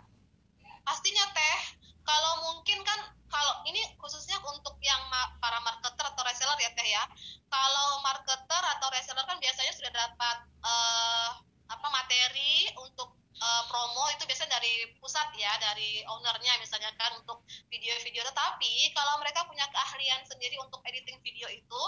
Pastinya 0.86 1.24
teh. 1.32 1.58
Kalau 2.06 2.32
mungkin 2.46 2.78
kan 2.86 3.10
kalau 3.26 3.66
ini 3.66 3.82
khususnya 3.98 4.38
untuk 4.46 4.78
yang 4.78 5.02
para 5.42 5.58
marketer 5.66 6.06
atau 6.06 6.22
reseller 6.22 6.58
ya 6.62 6.70
teh 6.78 6.86
ya. 6.86 7.02
Kalau 7.50 7.98
marketer 8.06 8.62
atau 8.78 8.88
reseller 8.94 9.26
kan 9.26 9.38
biasanya 9.42 9.72
sudah 9.74 9.90
dapat 9.90 10.36
uh, 10.62 11.30
apa 11.66 11.86
materi 11.90 12.70
untuk 12.78 13.18
uh, 13.42 13.62
promo 13.66 14.06
itu 14.14 14.22
biasanya 14.24 14.62
dari 14.62 14.94
pusat 15.02 15.26
ya, 15.34 15.50
dari 15.58 16.06
ownernya 16.06 16.62
misalnya 16.62 16.94
kan 16.94 17.18
untuk 17.18 17.42
video-video. 17.66 18.22
Tetapi 18.22 18.94
kalau 18.94 19.18
mereka 19.18 19.42
punya 19.50 19.66
keahlian 19.74 20.22
sendiri 20.30 20.56
untuk 20.62 20.78
editing 20.86 21.18
video 21.26 21.50
itu, 21.50 21.82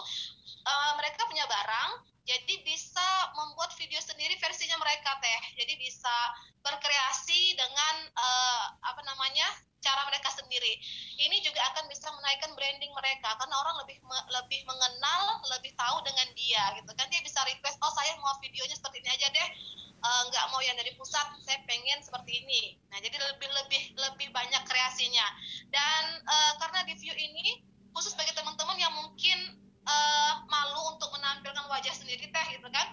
uh, 0.66 0.92
mereka 0.98 1.22
punya 1.30 1.46
barang 1.46 2.17
jadi 2.28 2.54
bisa 2.60 3.08
membuat 3.40 3.72
video 3.80 3.96
sendiri 4.04 4.36
versinya 4.36 4.76
mereka 4.76 5.16
teh. 5.24 5.40
Jadi 5.64 5.80
bisa 5.80 6.16
berkreasi 6.60 7.56
dengan 7.56 7.94
uh, 8.12 8.64
apa 8.84 9.00
namanya 9.08 9.48
cara 9.80 10.04
mereka 10.12 10.28
sendiri. 10.36 10.76
Ini 11.16 11.40
juga 11.40 11.64
akan 11.72 11.88
bisa 11.88 12.12
menaikkan 12.12 12.52
branding 12.52 12.92
mereka 12.92 13.32
karena 13.40 13.56
orang 13.56 13.80
lebih 13.80 13.96
me, 14.04 14.18
lebih 14.36 14.60
mengenal 14.68 15.40
lebih 15.56 15.72
tahu 15.80 16.04
dengan 16.04 16.28
dia 16.36 16.76
gitu 16.76 16.92
kan. 16.92 17.08
Dia 17.08 17.24
bisa 17.24 17.40
request 17.48 17.80
oh 17.80 17.92
saya 17.96 18.12
mau 18.20 18.36
videonya 18.44 18.76
seperti 18.76 19.00
ini 19.00 19.08
aja 19.08 19.28
deh. 19.32 19.48
Uh, 19.98 20.22
nggak 20.30 20.44
mau 20.52 20.60
yang 20.60 20.76
dari 20.76 20.92
pusat 21.00 21.26
saya 21.40 21.58
pengen 21.64 22.04
seperti 22.04 22.44
ini. 22.44 22.76
Nah 22.92 23.00
jadi 23.00 23.16
lebih 23.16 23.48
lebih 23.48 23.82
lebih 23.96 24.28
banyak 24.36 24.62
kreasinya. 24.68 25.24
Dan 25.72 26.20
uh, 26.28 26.52
karena 26.60 26.84
di 26.84 26.92
view 26.92 27.16
ini 27.16 27.64
khusus 27.96 28.12
bagi 28.20 28.36
teman-teman 28.36 28.76
yang 28.76 28.92
mungkin 28.92 29.64
uh, 29.88 30.32
malu 30.46 30.96
untuk 30.96 31.08
menampilkan 31.16 31.64
wajah 31.68 31.94
sendiri 31.96 32.28
teh 32.28 32.46
gitu 32.52 32.68
kan 32.68 32.86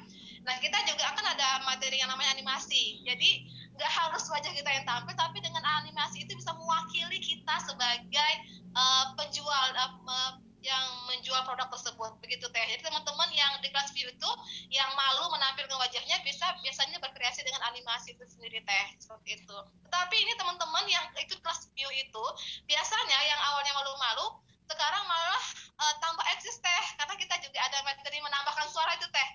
nah 0.46 0.54
kita 0.62 0.78
juga 0.86 1.10
akan 1.10 1.26
ada 1.26 1.66
materi 1.66 1.98
yang 1.98 2.10
namanya 2.14 2.35
animasi. 2.46 3.02
Jadi 3.02 3.50
nggak 3.74 3.90
harus 3.90 4.30
wajah 4.30 4.54
kita 4.54 4.70
yang 4.70 4.86
tampil 4.86 5.18
tapi 5.18 5.42
dengan 5.42 5.66
animasi 5.82 6.30
itu 6.30 6.38
bisa 6.38 6.54
mewakili 6.54 7.18
kita 7.18 7.58
sebagai 7.66 8.32
uh, 8.78 9.18
penjual 9.18 9.66
uh, 9.82 10.38
yang 10.62 10.86
menjual 11.10 11.42
produk 11.42 11.74
tersebut. 11.74 12.22
Begitu 12.22 12.46
teh. 12.54 12.66
Jadi 12.70 12.86
teman-teman 12.86 13.30
yang 13.34 13.50
di 13.66 13.74
kelas 13.74 13.90
view 13.98 14.06
itu 14.14 14.30
yang 14.70 14.94
malu 14.94 15.34
menampilkan 15.34 15.74
wajahnya 15.74 16.22
bisa 16.22 16.54
biasanya 16.62 17.02
berkreasi 17.02 17.42
dengan 17.42 17.66
animasi 17.74 18.14
itu 18.14 18.24
sendiri 18.30 18.62
teh. 18.62 18.86
Seperti 19.02 19.42
itu. 19.42 19.58
Tetapi 19.90 20.16
ini 20.22 20.38
teman-teman 20.38 20.86
yang 20.86 21.06
ikut 21.18 21.42
kelas 21.42 21.66
view 21.74 21.90
itu 21.98 22.26
biasanya 22.70 23.20
yang 23.26 23.42
awalnya 23.42 23.74
malu-malu 23.74 24.38
sekarang 24.66 25.04
malah 25.06 25.44
uh, 25.82 25.94
tambah 25.98 26.26
eksis 26.38 26.62
teh. 26.62 26.84
Karena 27.02 27.14
kita 27.18 27.36
juga 27.42 27.58
ada 27.66 27.82
materi 27.90 28.22
menambahkan 28.22 28.70
suara 28.70 28.94
itu 28.98 29.10
teh 29.10 29.30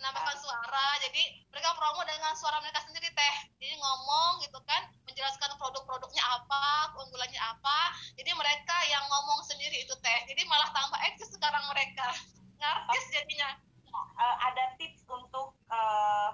menambahkan 0.00 0.36
suara. 0.40 0.86
Jadi 1.04 1.44
mereka 1.52 1.76
promo 1.76 2.00
dengan 2.08 2.32
suara 2.32 2.56
mereka 2.64 2.80
sendiri 2.88 3.12
teh. 3.12 3.36
Jadi 3.60 3.76
ngomong 3.76 4.40
gitu 4.40 4.56
kan 4.64 4.88
menjelaskan 5.04 5.52
produk-produknya 5.60 6.24
apa 6.24 6.96
keunggulannya 6.96 7.36
apa. 7.36 7.78
Jadi 8.16 8.32
mereka 8.32 8.76
yang 8.88 9.04
ngomong 9.12 9.44
sendiri 9.44 9.84
itu 9.84 9.92
teh. 10.00 10.20
Jadi 10.24 10.42
malah 10.48 10.72
tambah 10.72 10.96
eksis 11.12 11.36
sekarang 11.36 11.62
mereka. 11.68 12.16
Ngartis 12.56 13.04
jadinya. 13.12 13.60
Uh, 13.92 14.36
ada 14.40 14.72
tips 14.80 15.04
untuk 15.10 15.52
uh, 15.68 16.30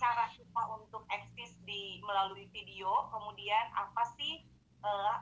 cara 0.00 0.24
kita 0.32 0.62
untuk 0.72 1.04
eksis 1.12 1.52
di 1.68 2.00
melalui 2.00 2.48
video. 2.56 2.88
Kemudian 3.12 3.68
apa 3.76 4.08
sih 4.16 4.40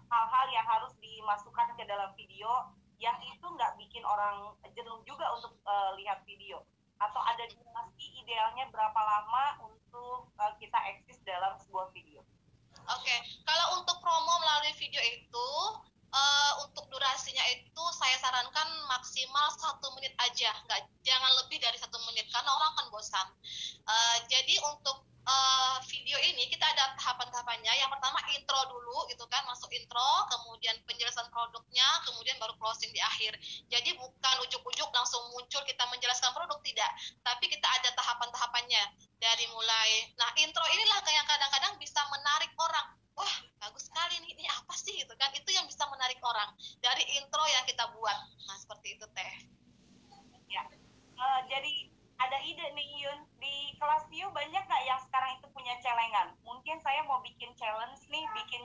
hal-hal 0.06 0.46
uh, 0.46 0.54
yang 0.54 0.66
harus 0.66 0.94
dimasukkan 1.02 1.74
ke 1.74 1.82
dalam 1.86 2.14
video 2.14 2.70
yang 3.02 3.18
itu 3.26 3.42
nggak 3.42 3.74
bikin 3.82 4.06
orang 4.06 4.54
jenuh 4.78 5.02
juga 5.02 5.26
untuk 5.34 5.58
uh, 5.66 5.90
lihat 5.98 6.22
video 6.22 6.62
atau 7.09 7.21
ada 7.23 7.44
durasi 7.50 8.06
idealnya 8.23 8.71
berapa 8.71 9.00
lama 9.00 9.66
untuk 9.66 10.30
uh, 10.38 10.52
kita 10.62 10.78
eksis 10.94 11.18
dalam 11.26 11.59
sebuah 11.66 11.90
video. 11.90 12.23
Oke, 12.90 13.06
okay. 13.06 13.18
kalau 13.47 13.78
untuk 13.78 13.99
promo 14.02 14.35
melalui 14.42 14.75
video 14.75 14.99
itu 15.06 15.49
uh, 16.11 16.52
untuk 16.66 16.87
durasinya 16.90 17.42
itu 17.54 17.85
saya 17.94 18.16
sarankan 18.18 18.68
maksimal 18.90 19.47
satu 19.54 19.94
menit 19.99 20.14
aja, 20.18 20.50
nggak 20.66 20.80
jangan 21.06 21.32
lebih 21.42 21.62
dari 21.62 21.78
satu 21.78 21.99
menit 22.11 22.26
karena 22.30 22.50
orang 22.50 22.71
akan 22.75 22.87
bosan. 22.90 23.28
Uh, 23.87 24.16
jadi 24.26 24.59
untuk 24.66 25.12
uh, 25.26 25.76
video 25.87 26.19
ini 26.23 26.50
kita 26.50 26.64
ada 26.67 26.95
tahapan-tahapannya. 26.99 27.73
Yang 27.73 27.91
pertama 27.95 28.19
intro 28.35 28.61
dulu 28.71 29.07
gitu 29.11 29.25
kan, 29.31 29.43
masuk 29.47 29.71
intro, 29.75 30.11
kemudian 30.31 30.75
penjelasan 30.87 31.26
produknya, 31.31 31.87
kemudian 32.07 32.37
baru 32.43 32.55
closing 32.59 32.91
di 32.91 33.00
akhir. 33.02 33.38
Jadi 33.71 33.95
bukan 33.99 34.37
ujuk-ujuk 34.49 34.88
langsung 34.91 35.23
muncul 35.35 35.62
kita 35.67 35.85
menjelaskan 35.91 36.31
produk 36.35 36.59
tidak, 36.67 36.91
tapi 37.23 37.47
kita 37.47 37.67
ada 37.67 37.91
tahapan-tahapannya 37.95 38.83
dari 39.23 39.47
mulai. 39.55 40.11
Nah, 40.19 40.31
intro 40.43 40.64
inilah 40.75 40.99
yang 41.07 41.26
kadang-kadang 41.26 41.75
bisa 41.79 42.00
menarik 42.11 42.50
orang. 42.59 42.99
Wah, 43.12 43.35
bagus 43.61 43.93
sekali 43.93 44.17
nih. 44.25 44.33
Ini 44.41 44.45
apa 44.49 44.73
sih 44.73 44.97
gitu 44.97 45.12
kan? 45.21 45.29
Itu 45.37 45.52
yang 45.52 45.69
bisa 45.69 45.85
menarik 45.93 46.17
orang 46.25 46.49
dari 46.81 47.05
intro 47.21 47.45
yang 47.45 47.64
kita 47.69 47.85
buat. 47.93 48.19
Nah, 48.49 48.57
seperti 48.57 48.97
itu 48.97 49.05
teh. 49.12 49.35
Ya. 50.49 50.64
Uh, 51.17 51.41
jadi 51.49 51.91
ada 52.29 52.38
ide 52.43 52.67
nih 52.75 52.88
Yun. 53.02 53.19
Di 53.43 53.75
kelas 53.79 54.07
view 54.09 54.31
banyak 54.31 54.62
nggak 54.62 54.85
yang 54.87 55.00
sekarang 55.02 55.35
itu 55.38 55.47
punya 55.50 55.75
celengan? 55.83 56.35
Mungkin 56.47 56.79
saya 56.81 57.02
mau 57.07 57.19
bikin 57.21 57.50
challenge 57.59 58.02
nih 58.09 58.25
bikin 58.37 58.62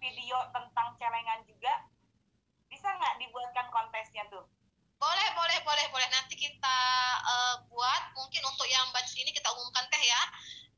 video 0.00 0.38
tentang 0.52 0.96
celengan 0.96 1.40
juga. 1.44 1.84
Bisa 2.72 2.88
nggak 2.88 3.20
dibuatkan 3.20 3.66
kontesnya 3.68 4.24
tuh? 4.32 4.48
Boleh 4.96 5.28
boleh 5.36 5.58
boleh 5.62 5.86
boleh. 5.92 6.08
Nanti 6.08 6.34
kita 6.38 6.78
uh, 7.20 7.56
buat. 7.68 8.02
Mungkin 8.16 8.42
untuk 8.48 8.66
yang 8.70 8.88
batch 8.96 9.20
ini 9.20 9.30
kita 9.30 9.52
umumkan 9.52 9.84
teh 9.92 10.00
ya 10.00 10.22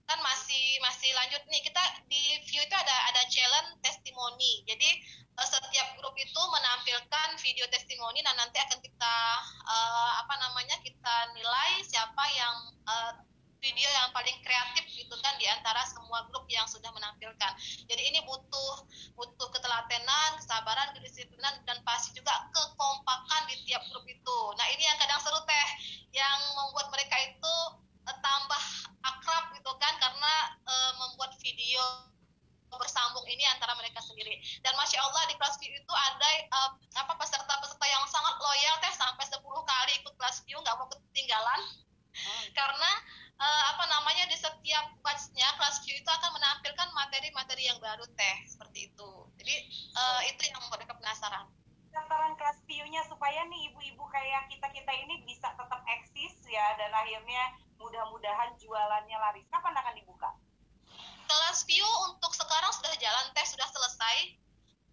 kan 0.07 0.19
masih 0.23 0.79
masih 0.83 1.11
lanjut 1.19 1.43
nih 1.51 1.63
kita 1.67 1.83
di 2.07 2.39
view 2.47 2.63
itu 2.63 2.77
ada 2.79 2.97
ada 3.11 3.23
challenge 3.27 3.75
testimoni 3.83 4.63
jadi 4.63 4.91
uh, 5.35 5.47
setiap 5.47 5.99
grup 5.99 6.15
itu 6.15 6.41
menampilkan 6.51 7.29
video 7.43 7.67
testimoni 7.75 8.23
dan 8.23 8.39
nanti 8.39 8.59
akan 8.63 8.79
kita 8.79 9.17
uh, 9.67 10.13
apa 10.23 10.35
namanya 10.39 10.79
kita 10.87 11.15
nilai 11.35 11.83
siapa 11.83 12.25
yang 12.39 12.57
uh, 12.87 13.13
video 13.67 13.89
yang 13.91 14.15
paling 14.15 14.37
kreatif 14.47 14.85
gitu 14.95 15.17
kan 15.27 15.35
di 15.43 15.47
antara 15.51 15.83
semua 15.91 16.23
grup 16.31 16.47
yang 16.47 16.63
sudah 16.71 16.87
menampilkan. 16.95 17.53
Jadi 17.91 18.03
ini 18.15 18.23
butuh 18.23 18.87
butuh 19.19 19.49
ketelatenan, 19.51 20.39
kesabaran, 20.39 20.95
kedisiplinan 20.95 21.55
dan 21.67 21.83
pasti 21.83 22.15
juga 22.15 22.47
kekompakan 22.55 23.49
di 23.51 23.57
tiap 23.67 23.83
grup 23.91 24.07
itu. 24.07 24.39
Nah, 24.55 24.67
ini 24.71 24.87
yang 24.87 24.95
kadang 25.03 25.19
seru 25.19 25.41
teh 25.43 25.69
yang 26.15 26.39
membuat 26.55 26.95
mereka 26.95 27.17
itu 27.27 27.55
tambah 28.07 28.63
akrab 29.03 29.45
gitu 29.55 29.73
kan 29.83 29.95
karena 29.99 30.35
uh, 30.67 30.93
membuat 31.03 31.35
video 31.43 31.83
bersambung 32.77 33.25
ini 33.31 33.43
antara 33.49 33.73
mereka 33.79 34.03
sendiri. 34.05 34.37
Dan 34.61 34.77
masya 34.77 35.01
Allah 35.01 35.23
di 35.31 35.35
kelas 35.39 35.57
view 35.59 35.73
itu 35.73 35.95
ada 35.95 36.31
uh, 36.53 36.71
apa 36.99 37.13
peserta-peserta 37.17 37.87
yang 37.89 38.05
sangat 38.11 38.35
loyal 38.43 38.77
teh 38.85 38.93
sampai 38.95 39.25
10 39.25 39.41
kali 39.43 39.93
ikut 40.03 40.15
kelas 40.19 40.45
view 40.45 40.59
nggak 40.61 40.77
mau 40.77 40.89
ketinggalan. 40.91 41.61
Hmm. 42.17 42.45
Karena 42.57 42.91
uh, 43.41 43.63
apa 43.77 43.85
namanya 43.89 44.25
di 44.29 44.37
setiap 44.37 44.87
batchnya 45.05 45.49
kelas 45.57 45.85
view 45.85 45.97
itu 45.97 46.11
akan 46.11 46.31
menampilkan 46.37 46.89
materi-materi 46.93 47.69
yang 47.69 47.79
baru 47.81 48.05
teh 48.17 48.37
seperti 48.49 48.93
itu. 48.93 49.11
Jadi 49.41 49.55
uh, 49.97 50.21
itu 50.29 50.41
yang 50.49 50.61
membuat 50.61 50.85
mereka 50.85 50.95
penasaran. 51.01 51.47
Sasaran 51.97 52.37
kelas 52.37 52.61
view-nya 52.69 53.01
supaya 53.09 53.41
nih 53.49 53.73
ibu-ibu 53.73 54.05
kayak 54.13 54.53
kita-kita 54.53 54.93
ini 54.93 55.25
bisa 55.25 55.49
tetap 55.57 55.81
eksis 55.89 56.45
ya 56.45 56.77
dan 56.77 56.93
akhirnya 56.93 57.57
mudah-mudahan 57.97 58.53
jualannya 58.61 59.17
laris. 59.17 59.49
Kapan 59.49 59.73
akan 59.73 59.97
dibuka? 59.97 60.29
Kelas 61.25 61.65
view 61.65 61.89
untuk 62.13 62.29
sekarang 62.37 62.69
sudah 62.77 62.93
jalan, 63.01 63.25
teh 63.33 63.47
sudah 63.49 63.65
selesai. 63.73 64.37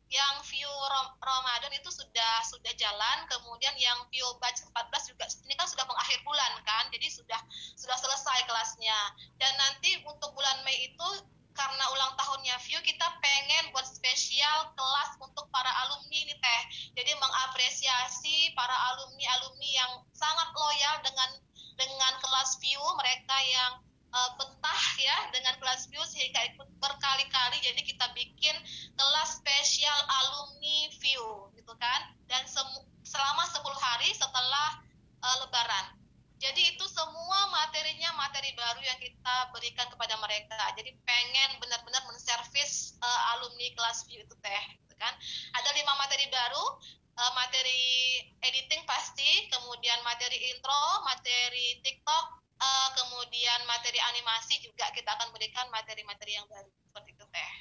Yang 0.08 0.36
view 0.56 0.70
Rom 0.70 1.10
Ramadan 1.20 1.74
itu 1.76 1.90
sudah 1.92 2.34
sudah 2.48 2.72
jalan, 2.80 3.18
kemudian 3.28 3.76
yang 3.76 3.98
view 4.08 4.24
batch 4.40 4.62
14 4.72 5.10
juga 5.10 5.26
ini 5.44 5.58
kan 5.58 5.66
sudah 5.66 5.84
mengakhir 5.90 6.22
bulan 6.22 6.54
kan, 6.64 6.86
jadi 6.94 7.10
sudah 7.10 7.42
sudah 7.76 7.98
selesai 7.98 8.46
kelasnya. 8.48 9.00
Dan 9.36 9.52
nanti 9.58 10.00
untuk 10.06 10.32
bulan 10.38 10.62
Mei 10.64 10.88
itu 10.88 11.10
karena 11.58 11.86
ulang 11.92 12.14
tahunnya 12.16 12.56
view 12.62 12.80
kita 12.86 13.08
pengen 13.20 13.74
buat 13.74 13.90
spesial 13.90 14.70
kelas 14.78 15.18
untuk 15.18 15.50
para 15.50 15.70
alumni 15.86 16.18
ini 16.30 16.36
teh. 16.38 16.62
Jadi 16.94 17.12
mengapresiasi 17.18 18.54
para 18.54 18.74
alumni-alumni 18.94 19.70
yang 19.70 19.92
sangat 20.14 20.50
loyal 20.54 20.96
dengan 21.02 21.30
dengan 21.78 22.14
kelas 22.22 22.58
view 22.62 22.82
mereka 22.98 23.38
yang 23.50 23.72
uh, 24.14 24.32
betah 24.38 24.84
ya 25.02 25.18
dengan 25.34 25.58
kelas 25.58 25.90
view 25.90 26.02
sehingga 26.06 26.40
ikut 26.54 26.70
berkali-kali. 26.78 27.58
Jadi 27.66 27.82
kita 27.84 28.06
bikin 28.14 28.56
kelas 28.96 29.42
spesial 29.42 30.00
alumni 30.22 30.90
view 31.02 31.50
gitu 31.58 31.74
kan? 31.82 32.14
Dan 32.30 32.46
selama 33.04 33.44
10 33.50 33.60
hari 33.78 34.10
setelah 34.14 34.70
uh, 35.26 35.36
lebaran. 35.44 35.98
Jadi 36.44 36.76
itu 36.76 36.86
semua 36.92 37.48
materinya 37.56 38.20
materi 38.20 38.52
baru 38.52 38.84
yang 38.84 39.00
kita 39.00 39.36
berikan 39.56 39.88
kepada 39.88 40.20
mereka. 40.20 40.60
Jadi 40.76 40.92
pengen 41.08 41.56
benar-benar 41.64 42.04
menservis 42.04 43.00
uh, 43.00 43.22
alumni 43.36 43.72
kelas 43.80 44.04
view 44.12 44.20
itu 44.20 44.36
teh 44.44 44.64
gitu 44.84 44.96
kan? 45.00 45.16
Ada 45.56 45.72
lima 45.72 45.96
materi 45.96 46.28
baru 46.28 46.66
uh, 47.18 47.32
materi 47.38 48.22
editing 48.42 48.84
pasti 48.90 49.48
kemudian 49.50 50.00
materi 50.06 50.38
intro 50.54 50.84
materi 51.06 51.80
TikTok 51.82 52.26
uh, 52.58 52.90
kemudian 52.98 53.60
materi 53.70 54.00
animasi 54.14 54.62
juga 54.64 54.90
kita 54.94 55.14
akan 55.18 55.30
berikan 55.34 55.68
materi-materi 55.70 56.38
yang 56.38 56.48
baru. 56.50 56.70
Seperti 56.90 57.10
itu 57.14 57.26
teh. 57.30 57.52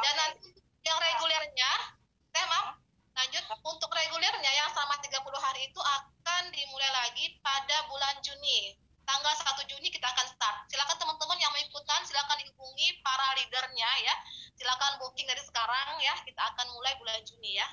Dan 0.00 0.14
okay. 0.14 0.20
nanti 0.20 0.48
yang 0.84 0.98
regulernya 1.00 1.70
teh 2.34 2.44
maaf. 2.50 2.76
Lanjut. 3.14 3.44
Untuk 3.62 3.90
regulernya 3.94 4.50
yang 4.58 4.68
selama 4.74 4.98
30 4.98 5.22
hari 5.38 5.70
itu 5.70 5.78
akan 5.78 6.42
dimulai 6.50 6.90
lagi 6.90 7.38
pada 7.40 7.86
bulan 7.86 8.18
Juni. 8.26 8.74
Tanggal 9.04 9.34
1 9.36 9.70
Juni 9.70 9.88
kita 9.92 10.08
akan 10.10 10.26
start. 10.26 10.56
Silakan 10.66 10.96
teman-teman 10.98 11.38
yang 11.38 11.52
mau 11.52 11.62
ikutan, 11.62 12.00
silakan 12.08 12.40
dihubungi 12.42 12.98
para 13.06 13.36
leadernya 13.38 13.90
ya. 14.02 14.14
Silakan 14.58 14.98
booking 14.98 15.28
dari 15.28 15.44
sekarang 15.44 16.00
ya. 16.02 16.14
Kita 16.26 16.42
akan 16.42 16.66
mulai 16.74 16.96
bulan 16.98 17.20
Juni 17.22 17.54
ya. 17.60 17.68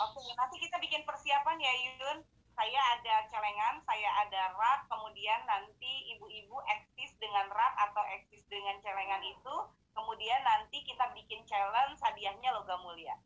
Oke, 0.00 0.22
nanti 0.34 0.56
kita 0.58 0.80
bikin 0.80 1.04
persiapan 1.04 1.58
ya 1.60 1.72
Yun. 2.00 2.18
Saya 2.54 2.80
ada 2.94 3.26
celengan, 3.34 3.82
saya 3.82 4.10
ada 4.22 4.54
rak, 4.54 4.86
kemudian 4.86 5.42
nanti 5.42 6.14
ibu-ibu 6.14 6.54
eksis 6.70 7.10
dengan 7.18 7.50
rak 7.50 7.74
atau 7.90 8.02
eksis 8.14 8.46
dengan 8.46 8.78
celengan 8.78 9.26
itu. 9.26 9.56
Kemudian 9.90 10.38
nanti 10.46 10.86
kita 10.86 11.10
bikin 11.18 11.42
challenge 11.50 11.98
hadiahnya 11.98 12.54
logam 12.54 12.78
mulia. 12.86 13.18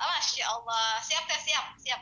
Oh, 0.00 0.08
Masya 0.16 0.44
Allah, 0.48 0.96
siap 1.04 1.28
teh, 1.28 1.40
siap, 1.44 1.66
siap. 1.76 2.00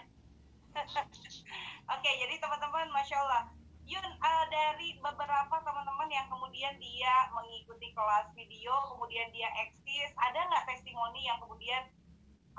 Oke, 1.98 2.10
jadi 2.14 2.34
teman-teman, 2.38 2.94
Masya 2.94 3.16
Allah, 3.26 3.42
Yun 3.88 4.04
uh, 4.04 4.44
dari 4.52 5.00
beberapa 5.00 5.56
teman-teman 5.64 6.12
yang 6.12 6.28
kemudian 6.28 6.76
dia 6.76 7.14
mengikuti 7.32 7.88
kelas 7.96 8.28
video, 8.36 8.70
kemudian 8.92 9.32
dia 9.32 9.48
eksis, 9.64 10.12
ada 10.14 10.44
nggak 10.44 10.68
testimoni 10.68 11.24
yang 11.24 11.40
kemudian, 11.40 11.88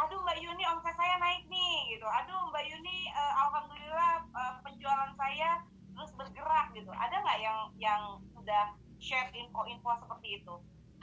aduh 0.01 0.18
Mbak 0.25 0.41
Yuni 0.41 0.65
omset 0.65 0.98
saya 0.98 1.22
naik 1.22 1.46
nih, 1.46 1.94
gitu. 1.94 2.03
Aduh 2.10 2.50
Mbak 2.50 2.65
Yuni, 2.65 3.13
uh, 3.13 3.34
alhamdulillah 3.46 4.25
uh, 4.34 4.53
penjualan 4.65 5.13
saya 5.13 5.62
terus 5.94 6.12
bergerak 6.18 6.74
gitu. 6.74 6.89
Ada 6.92 7.15
nggak 7.22 7.39
yang 7.46 7.60
yang 7.77 8.01
sudah 8.34 8.74
share 8.98 9.29
info-info 9.32 10.01
seperti 10.01 10.42
itu? 10.42 10.55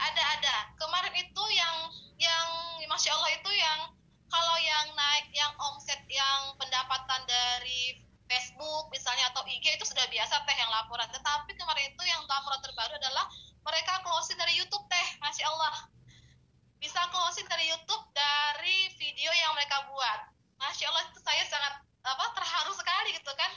Ada 0.02 0.22
ada. 0.42 0.56
Kemarin 0.74 1.14
itu 1.22 1.44
yang 1.54 1.76
yang 2.18 2.48
masya 2.90 3.14
Allah 3.14 3.30
itu 3.30 3.50
yang 3.54 3.94
kalau 4.26 4.56
yang 4.58 4.86
naik 4.98 5.30
yang 5.30 5.54
omset 5.62 6.02
yang 6.10 6.50
pendapatan 6.58 7.22
dari 7.30 8.02
Facebook 8.26 8.90
misalnya 8.90 9.30
atau 9.30 9.46
IG 9.46 9.78
itu 9.78 9.86
sudah 9.86 10.06
biasa 10.10 10.42
teh 10.42 10.56
yang 10.58 10.70
laporan. 10.70 11.06
Tetapi 11.10 11.50
kemarin 11.54 11.94
itu 11.94 12.02
yang 12.06 12.20
laporan 12.26 12.60
terbaru 12.62 12.94
adalah 12.98 13.26
mereka 13.62 14.02
closing 14.02 14.38
dari 14.38 14.54
YouTube 14.58 14.82
teh, 14.90 15.06
masya 15.22 15.46
Allah. 15.46 15.86
Bisa 16.82 17.00
closing 17.10 17.46
dari 17.46 17.70
YouTube 17.70 18.04
dari 18.12 18.90
video 18.98 19.30
yang 19.32 19.54
mereka 19.54 19.86
buat. 19.90 20.20
Masya 20.58 20.86
Allah 20.90 21.04
itu 21.08 21.18
saya 21.22 21.42
sangat 21.46 21.74
apa 22.02 22.24
terharu 22.34 22.72
sekali 22.74 23.14
gitu 23.14 23.32
kan. 23.32 23.52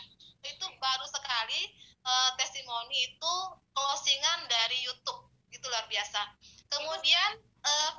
Itu 0.45 0.65
baru 0.78 1.06
sekali 1.10 1.73
uh, 2.06 2.30
testimoni 2.38 3.10
itu 3.13 3.34
closingan 3.73 4.39
dari 4.47 4.78
YouTube. 4.86 5.28
Itu 5.49 5.65
luar 5.67 5.86
biasa. 5.89 6.21
Kemudian 6.69 7.41
uh, 7.65 7.91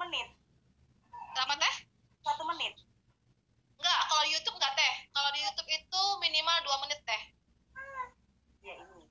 menit. 0.00 0.32
Berapa 1.36 1.54
teh? 1.60 1.74
Satu 2.24 2.40
menit 2.48 2.72
Enggak, 3.84 4.00
kalau 4.08 4.22
di 4.24 4.32
YouTube 4.32 4.56
enggak 4.56 4.74
teh. 4.80 4.94
Kalau 5.12 5.30
di 5.36 5.40
YouTube 5.44 5.68
itu 5.68 6.02
minimal 6.24 6.56
2 6.64 6.82
menit 6.88 7.00
teh. 7.04 7.22
Ya 8.64 8.74
ini. 8.80 9.04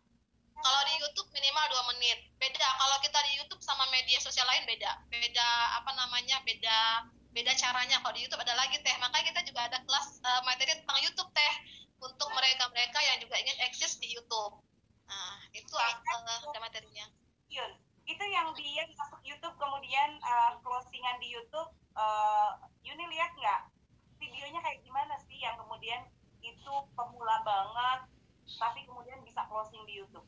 Kalau 0.57 0.81
di 0.89 0.93
YouTube 1.13 1.29
minimal 1.29 1.65
2 1.69 1.91
menit. 1.93 2.25
Beda 2.41 2.67
kalau 2.73 2.97
kita 3.05 3.21
di 3.29 3.37
YouTube 3.37 3.61
sama 3.61 3.85
media 3.93 4.17
sosial 4.17 4.49
lain 4.49 4.65
beda. 4.65 4.97
Beda 5.13 5.77
apa 5.77 5.93
namanya? 5.93 6.41
Beda 6.41 7.05
beda 7.29 7.53
caranya. 7.53 8.01
Kalau 8.01 8.17
di 8.17 8.25
YouTube 8.25 8.41
ada 8.41 8.57
lagi 8.57 8.81
teh. 8.81 8.97
Makanya 8.97 9.29
kita 9.29 9.41
juga 9.45 9.69
ada 9.69 9.77
kelas 9.85 10.17
uh, 10.25 10.41
materi 10.41 10.73
tentang 10.73 10.97
YouTube 11.05 11.29
teh 11.37 11.53
untuk 12.01 12.33
mereka-mereka 12.33 12.97
yang 13.05 13.21
juga 13.21 13.37
ingin 13.37 13.57
eksis 13.69 14.01
di 14.01 14.09
YouTube. 14.09 14.57
Nah, 15.05 15.37
itu 15.53 15.69
uh, 15.69 16.49
ada 16.49 16.57
materinya. 16.57 17.05
Yun, 17.53 17.77
itu 18.09 18.23
yang 18.33 18.49
dia 18.57 18.89
masuk 18.97 19.21
YouTube 19.21 19.53
kemudian 19.61 20.17
uh, 20.25 20.57
closingan 20.65 21.21
di 21.21 21.29
YouTube 21.29 21.69
uh, 21.93 22.57
Yuni 22.81 23.05
lihat 23.13 23.37
nggak 23.37 23.69
videonya 24.17 24.65
kayak 24.65 24.81
gimana 24.81 25.13
sih 25.29 25.37
yang 25.37 25.53
kemudian 25.61 26.09
itu 26.41 26.73
pemula 26.97 27.37
banget 27.45 28.09
tapi 28.57 28.81
kemudian 28.89 29.21
bisa 29.21 29.45
closing 29.45 29.85
di 29.85 30.01
YouTube? 30.01 30.25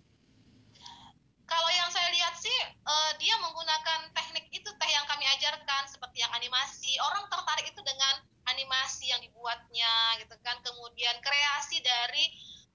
Kalau 1.46 1.70
yang 1.70 1.90
saya 1.94 2.10
lihat 2.10 2.34
sih 2.38 2.58
uh, 2.86 3.12
dia 3.22 3.38
menggunakan 3.38 4.10
teknik 4.14 4.50
itu 4.50 4.66
teh 4.66 4.92
yang 4.92 5.06
kami 5.06 5.26
ajarkan 5.38 5.84
seperti 5.86 6.26
yang 6.26 6.34
animasi. 6.34 6.98
Orang 7.02 7.30
tertarik 7.30 7.70
itu 7.70 7.82
dengan 7.86 8.26
animasi 8.50 9.14
yang 9.14 9.22
dibuatnya 9.22 9.94
gitu 10.22 10.36
kan. 10.42 10.58
Kemudian 10.66 11.18
kreasi 11.22 11.82
dari 11.86 12.26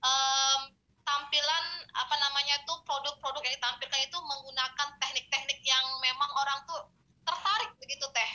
um, 0.03 0.71
tampilan 1.03 1.65
apa 1.99 2.15
namanya 2.23 2.63
itu 2.63 2.75
produk-produk 2.87 3.43
yang 3.43 3.55
ditampilkan 3.59 4.01
itu 4.07 4.19
menggunakan 4.23 4.89
teknik-teknik 5.03 5.59
yang 5.67 5.87
memang 5.99 6.31
orang 6.39 6.59
tuh 6.71 6.81
tertarik 7.27 7.71
begitu 7.83 8.07
teh 8.15 8.31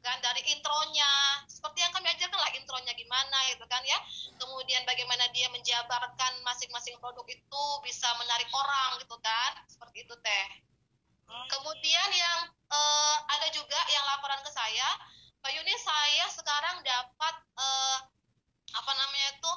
kan 0.00 0.18
dari 0.24 0.42
intronya. 0.52 1.44
Seperti 1.48 1.84
yang 1.84 1.92
kami 1.92 2.08
ajarkan 2.12 2.40
lah 2.40 2.52
intronya 2.56 2.92
gimana 2.96 3.38
gitu 3.52 3.64
kan 3.68 3.82
ya. 3.84 3.98
Kemudian 4.40 4.82
bagaimana 4.88 5.28
dia 5.32 5.48
menjabarkan 5.52 6.32
masing-masing 6.44 6.96
produk 7.00 7.24
itu 7.28 7.64
bisa 7.84 8.08
menarik 8.16 8.48
orang 8.52 9.00
gitu 9.00 9.16
kan. 9.20 9.52
Seperti 9.68 10.04
itu 10.04 10.16
teh. 10.20 10.48
Hmm. 11.30 11.46
kemudian 11.46 12.10
yang 12.10 12.50
uh, 12.74 13.16
ada 13.38 13.46
juga 13.54 13.78
yang 13.94 14.02
laporan 14.02 14.42
ke 14.42 14.50
saya 14.50 14.88
Pak 15.38 15.54
Yuni 15.54 15.70
saya 15.78 16.26
sekarang 16.26 16.82
dapat 16.82 17.34
uh, 17.54 17.98
apa 18.74 18.92
namanya 18.98 19.38
itu 19.38 19.52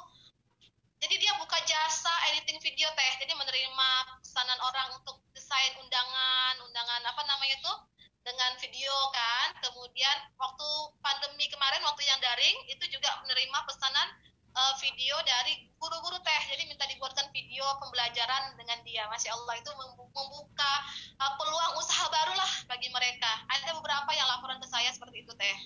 jadi 1.03 1.15
dia 1.19 1.34
buka 1.36 1.60
jasa 1.67 2.13
editing 2.32 2.63
video 2.63 2.88
teh. 2.95 3.12
Jadi 3.19 3.36
menerima 3.36 3.89
pesanan 4.23 4.56
orang 4.63 4.95
untuk 4.95 5.19
desain 5.36 5.75
undangan 5.84 6.56
undangan 6.63 7.03
apa 7.03 7.21
namanya 7.27 7.60
tuh 7.60 7.75
dengan 8.24 8.52
video 8.60 8.96
kan. 9.12 9.48
Kemudian 9.60 10.18
waktu 10.40 10.70
pandemi 11.04 11.46
kemarin 11.52 11.84
waktu 11.84 12.04
yang 12.08 12.20
daring 12.24 12.58
itu 12.72 12.84
juga 12.90 13.12
menerima 13.24 13.60
pesanan 13.68 14.08
uh, 14.56 14.74
video 14.80 15.16
dari 15.28 15.68
guru-guru 15.78 16.18
teh. 16.24 16.42
Jadi 16.50 16.64
minta 16.72 16.88
dibuatkan 16.88 17.28
video 17.36 17.64
pembelajaran 17.84 18.56
dengan 18.56 18.80
dia. 18.88 19.06
Masya 19.12 19.36
Allah 19.36 19.56
itu 19.60 19.72
membuka 19.76 20.74
uh, 21.20 21.34
peluang 21.36 21.74
usaha 21.78 22.08
baru 22.10 22.34
lah 22.34 22.52
bagi 22.72 22.90
mereka. 22.90 23.32
Ada 23.52 23.76
beberapa 23.78 24.12
yang 24.16 24.28
laporan 24.32 24.58
ke 24.64 24.68
saya 24.72 24.90
seperti 24.96 25.28
itu 25.28 25.34
teh. 25.36 25.58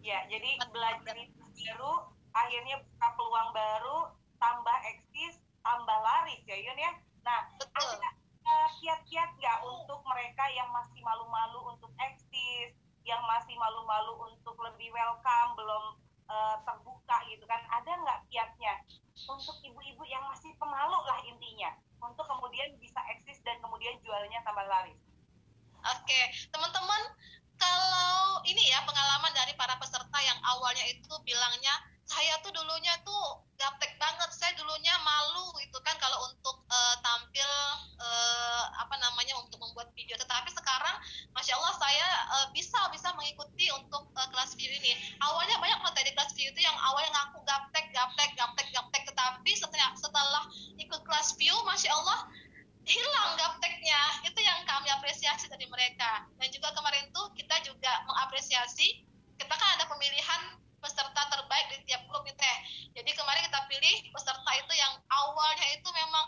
Ya 0.00 0.24
jadi 0.28 0.56
belajar 0.72 1.16
baru 1.60 1.92
akhirnya 2.30 2.80
buka 2.80 3.08
peluang 3.18 3.50
baru 3.52 3.98
tambah 4.40 4.78
eksis 4.96 5.36
tambah 5.60 5.98
laris 6.00 6.40
ya 6.48 6.56
Yun 6.56 6.78
ya. 6.78 6.92
Nah 7.20 7.40
Betul. 7.60 8.00
ada 8.00 8.19
kiat-kiat 8.78 9.30
nggak 9.40 9.58
untuk 9.66 10.00
mereka 10.06 10.44
yang 10.54 10.70
masih 10.70 11.00
malu-malu 11.02 11.74
untuk 11.74 11.90
eksis, 11.98 12.70
yang 13.02 13.20
masih 13.26 13.56
malu-malu 13.58 14.30
untuk 14.30 14.54
lebih 14.60 14.92
welcome, 14.94 15.50
belum 15.58 15.84
uh, 16.30 16.56
terbuka 16.62 17.16
gitu 17.26 17.44
kan? 17.48 17.60
Ada 17.72 17.90
nggak 18.00 18.20
kiatnya 18.30 18.74
untuk 19.26 19.56
ibu-ibu 19.66 20.04
yang 20.06 20.22
masih 20.30 20.54
pemalu 20.56 20.98
lah 21.08 21.18
intinya, 21.26 21.74
untuk 22.00 22.24
kemudian 22.28 22.76
bisa 22.78 23.00
eksis 23.18 23.42
dan 23.42 23.58
kemudian 23.64 23.98
jualnya 24.04 24.38
tambah 24.46 24.64
laris? 24.68 25.00
Oke, 25.80 26.20
teman-teman, 26.52 27.02
kalau 27.56 28.44
ini 28.44 28.68
ya 28.68 28.84
pengalaman 28.84 29.32
dari 29.32 29.56
para 29.56 29.76
peserta 29.80 30.18
yang 30.20 30.36
awalnya 30.44 30.84
itu 30.88 31.12
bilangnya 31.24 31.72
saya 32.10 32.34
tuh 32.42 32.50
dulunya 32.50 32.90
tuh 33.06 33.46
gaptek 33.54 33.94
banget. 34.02 34.30
Saya 34.34 34.50
dulunya 34.58 34.90
malu 35.06 35.54
itu 35.62 35.78
kan 35.86 35.94
kalau 36.02 36.18
untuk 36.26 36.58
uh, 36.66 36.94
tampil 37.06 37.50
uh, 38.02 38.64
apa 38.82 38.98
namanya 38.98 39.38
untuk 39.38 39.62
membuat 39.62 39.94
video. 39.94 40.18
Tetapi 40.18 40.50
sekarang 40.50 40.98
masya 41.30 41.54
Allah 41.54 41.74
saya 41.78 42.06
uh, 42.34 42.46
bisa 42.50 42.82
bisa 42.90 43.14
mengikuti 43.14 43.70
untuk 43.70 44.10
uh, 44.18 44.28
kelas 44.34 44.58
view 44.58 44.74
ini. 44.74 44.98
Awalnya 45.22 45.62
banyak 45.62 45.80
materi 45.86 46.10
kelas 46.10 46.34
view 46.34 46.50
itu 46.50 46.60
yang 46.66 46.74
awalnya 46.82 47.14
ngaku 47.14 47.46
gaptek 47.46 47.86
gaptek 47.94 48.30
gaptek 48.34 48.68
gaptek. 48.74 49.02
Tetapi 49.06 49.50
setelah 49.54 49.94
setelah 49.94 50.44
ikut 50.82 51.00
kelas 51.06 51.38
view 51.38 51.54
masya 51.62 51.94
Allah 51.94 52.26
hilang 52.82 53.38
gapteknya. 53.38 54.26
Itu 54.26 54.40
yang 54.42 54.66
kami 54.66 54.90
apresiasi 54.90 55.46
dari 55.46 55.70
mereka. 55.70 56.26
Dan 56.42 56.50
juga 56.50 56.74
kemarin 56.74 57.06
tuh 57.14 57.30
kita 57.38 57.54
juga 57.62 58.02
mengapresiasi 58.10 59.06
kita 59.40 59.54
kan 59.56 59.68
ada 59.80 59.88
pemilihan 59.88 60.59
peserta 60.80 61.22
terbaik 61.30 61.66
di 61.70 61.78
tiap 61.86 62.02
klub 62.08 62.24
itu 62.24 62.36
teh. 62.36 62.56
Jadi 62.96 63.10
kemarin 63.14 63.46
kita 63.46 63.60
pilih 63.68 63.96
peserta 64.10 64.50
itu 64.56 64.72
yang 64.74 64.92
awalnya 65.12 65.66
itu 65.76 65.88
memang 65.92 66.24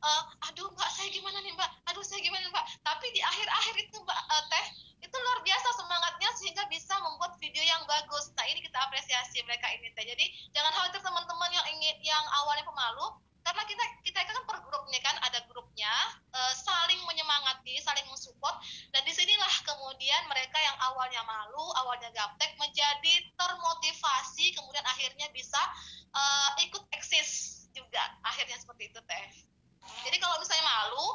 uh, 0.00 0.22
aduh 0.48 0.70
mbak 0.72 0.90
saya 0.94 1.10
gimana 1.10 1.38
nih 1.42 1.52
mbak, 1.52 1.70
aduh 1.90 2.02
saya 2.06 2.22
gimana 2.22 2.46
nih 2.46 2.52
mbak. 2.54 2.66
Tapi 2.86 3.06
di 3.12 3.20
akhir-akhir 3.20 3.74
itu 3.82 3.96
mbak 3.98 4.20
uh, 4.30 4.44
teh 4.48 4.66
itu 4.98 5.14
luar 5.14 5.38
biasa 5.46 5.68
semangatnya 5.78 6.30
sehingga 6.42 6.64
bisa 6.66 6.94
membuat 7.02 7.38
video 7.38 7.62
yang 7.62 7.82
bagus. 7.86 8.30
Nah 8.34 8.46
ini 8.50 8.62
kita 8.62 8.78
apresiasi 8.82 9.42
mereka 9.46 9.66
ini 9.74 9.90
teh. 9.94 10.04
Jadi 10.06 10.24
jangan 10.54 10.72
khawatir 10.74 11.02
teman-teman 11.02 11.50
yang 11.54 11.66
ingin 11.74 11.96
yang 12.02 12.24
awalnya 12.42 12.66
pemalu, 12.66 13.06
karena 13.46 13.62
kita 13.66 13.84
kita 14.06 14.18
kan 14.22 14.36
per 14.46 14.58
grupnya 14.64 15.00
kan 15.04 15.16
ada 15.22 15.40
grupnya 15.46 15.92
uh, 16.34 16.52
saling 16.54 17.00
menyemangati 17.06 17.78
saling 17.82 18.06
mensupport 18.38 18.56
dan 18.94 19.02
di 19.02 19.12
sinilah 19.12 19.54
kemudian 19.66 20.22
mereka 20.30 20.58
yang 20.62 20.76
awalnya 20.86 21.22
malu 21.26 21.66
awalnya 21.82 22.06
gaptek 22.14 22.54
menjadi 22.54 23.14
termotivasi 23.34 24.54
kemudian 24.54 24.86
akhirnya 24.86 25.26
bisa 25.34 25.58
uh, 26.14 26.50
ikut 26.62 26.86
eksis 26.94 27.66
juga. 27.74 28.00
Akhirnya 28.22 28.54
seperti 28.62 28.94
itu 28.94 29.00
teh. 29.02 29.26
Jadi 30.06 30.16
kalau 30.22 30.38
misalnya 30.38 30.66
malu 30.70 31.06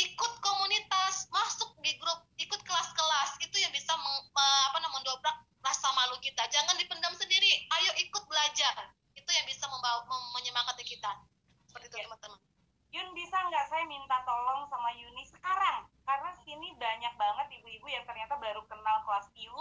ikut 0.00 0.32
komunitas 0.40 1.28
masuk 1.28 1.76
di 1.84 1.92
grup 2.00 2.24
ikut 2.40 2.60
kelas-kelas 2.64 3.36
itu 3.44 3.56
yang 3.60 3.72
bisa 3.76 3.92
meng, 3.92 4.18
apa 4.32 4.78
namanya 4.80 4.96
mendobrak 4.96 5.36
rasa 5.60 5.92
malu 5.92 6.16
kita. 6.24 6.40
Jangan 6.48 6.74
dipendam 6.80 7.12
sendiri 7.20 7.68
ayo 7.68 7.92
ikut 8.00 8.24
belajar. 8.24 8.88
Itu 9.12 9.28
yang 9.28 9.44
bisa 9.44 9.68
membawa 9.68 10.08
menyemangati 10.40 10.88
kita. 10.88 11.20
Seperti 11.68 11.92
itu 11.92 11.96
ya. 12.00 12.08
teman-teman. 12.08 12.40
Yun 12.92 13.08
bisa 13.16 13.36
nggak 13.48 13.64
saya 13.72 13.84
minta 13.88 14.20
tolong 14.24 14.68
sama 14.68 14.92
Yuni 14.92 15.24
sekarang 15.24 15.91
karena 16.02 16.30
sini 16.42 16.74
banyak 16.76 17.14
banget 17.14 17.46
ibu-ibu 17.62 17.86
yang 17.88 18.04
ternyata 18.06 18.34
baru 18.38 18.62
kenal 18.66 18.96
kelas 19.06 19.26
PIU 19.32 19.58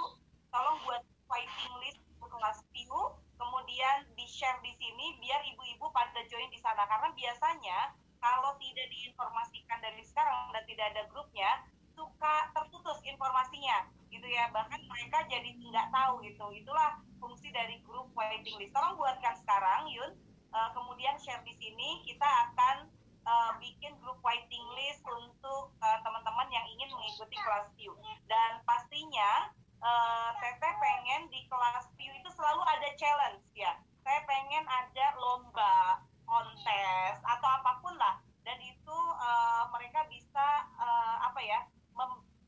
tolong 0.52 0.78
buat 0.84 1.04
waiting 1.32 1.74
list 1.86 2.02
kelas 2.32 2.64
PIU 2.72 3.22
kemudian 3.36 4.06
di 4.14 4.26
share 4.30 4.58
di 4.62 4.74
sini 4.78 5.18
biar 5.18 5.42
ibu-ibu 5.54 5.90
pada 5.90 6.22
join 6.30 6.48
di 6.54 6.58
sana. 6.62 6.86
Karena 6.86 7.10
biasanya 7.14 7.94
kalau 8.22 8.54
tidak 8.62 8.88
diinformasikan 8.94 9.82
dari 9.82 10.02
sekarang 10.06 10.54
dan 10.54 10.64
tidak 10.70 10.86
ada 10.94 11.04
grupnya 11.10 11.66
suka 11.98 12.50
terputus 12.54 13.02
informasinya 13.06 13.90
gitu 14.14 14.26
ya. 14.26 14.50
Bahkan 14.54 14.82
mereka 14.86 15.26
jadi 15.26 15.50
nggak 15.58 15.90
tahu 15.90 16.22
gitu. 16.26 16.46
Itulah 16.54 17.02
fungsi 17.18 17.50
dari 17.50 17.82
grup 17.86 18.10
waiting 18.14 18.58
list. 18.62 18.74
Tolong 18.74 18.98
buatkan 18.98 19.38
sekarang 19.42 19.90
Yun. 19.90 20.14
Uh, 20.52 20.68
kemudian 20.76 21.16
share 21.16 21.40
di 21.48 21.56
sini 21.56 22.04
kita 22.04 22.28
akan 22.28 22.92
uh, 23.32 23.52
bikin 23.64 23.96
grup 24.04 24.20
waiting 24.20 24.66
list 24.76 25.00
untuk 25.08 25.72
uh, 25.80 25.98
teman-teman 26.04 26.48
yang 26.52 26.66
ingin 26.76 26.92
mengikuti 26.92 27.40
kelas 27.40 27.72
view 27.80 27.96
dan 28.28 28.60
pastinya 28.68 29.56
uh, 29.80 30.30
Teteh 30.40 30.74
pengen 30.78 31.32
di 31.32 31.48
kelas 31.48 31.88
view 31.96 32.12
itu 32.12 32.30
selalu 32.36 32.62
ada 32.68 32.90
challenge 33.00 33.44
ya. 33.56 33.80
Saya 34.02 34.20
pengen 34.26 34.66
ada 34.66 35.06
lomba 35.18 36.02
kontes 36.26 37.16
atau 37.22 37.50
apa 37.50 37.72
pun 37.80 37.94
lah. 37.98 38.20
Dan 38.42 38.58
itu 38.66 38.98
uh, 39.22 39.70
mereka 39.70 40.10
bisa 40.10 40.66
uh, 40.82 41.16
apa 41.30 41.40
ya 41.46 41.62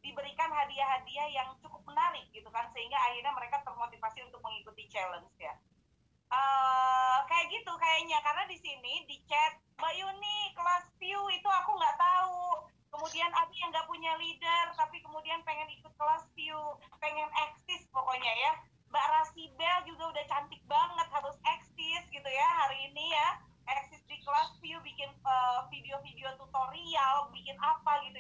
diberikan 0.03 0.51
hadiah-hadiah 0.51 1.31
yang 1.31 1.49
cukup 1.63 1.79
menarik 1.87 2.25
gitu 2.33 2.49
kan. 2.49 2.67
Sehingga 2.73 2.97
akhirnya 2.97 3.31
mereka 3.37 3.61
termotivasi 3.61 4.25
untuk 4.25 4.41
mengikuti 4.41 4.89
challenge 4.89 5.29
ya. 5.37 5.53
Uh, 6.33 7.21
kayak 7.29 7.53
gitu 7.53 7.71
kayaknya. 7.77 8.17
Karena 8.25 8.43
di 8.49 8.57
sini 8.57 9.05
di 9.05 9.21
chat 9.29 9.62
Mbak 9.77 9.93
Yuni 9.97 10.37
kelas 10.53 10.85
view 11.01 11.21
itu 11.33 11.49
aku 11.49 11.71
nggak 11.77 11.97
tahu. 11.97 12.69
Kemudian 12.93 13.31
ada 13.33 13.53
yang 13.57 13.69
nggak 13.73 13.89
punya 13.89 14.13
leader 14.21 14.65
tapi 14.77 15.01
kemudian 15.01 15.41
pengen 15.43 15.69
ikut 15.73 15.93
kelas 15.97 16.29
view. 16.37 16.59
Pengen 17.01 17.29
eksis 17.49 17.89
pokoknya 17.89 18.33
ya. 18.33 18.53
Mbak 18.93 19.07
Rasibel 19.09 19.77
juga 19.89 20.13
udah 20.13 20.25
cantik 20.29 20.61
banget 20.69 21.07
harus 21.09 21.35
eksis 21.57 22.03
gitu 22.13 22.29
ya 22.29 22.47
hari 22.61 22.93
ini 22.93 23.09
ya. 23.09 23.29
Eksis 23.65 24.03
di 24.05 24.21
kelas 24.21 24.53
view 24.61 24.77
bikin 24.85 25.09
eh, 25.09 25.59
video-video 25.71 26.29
uh, 26.29 26.37
tutorial 26.37 27.31
bikin 27.33 27.57
apa 27.57 28.03
gitu 28.05 28.12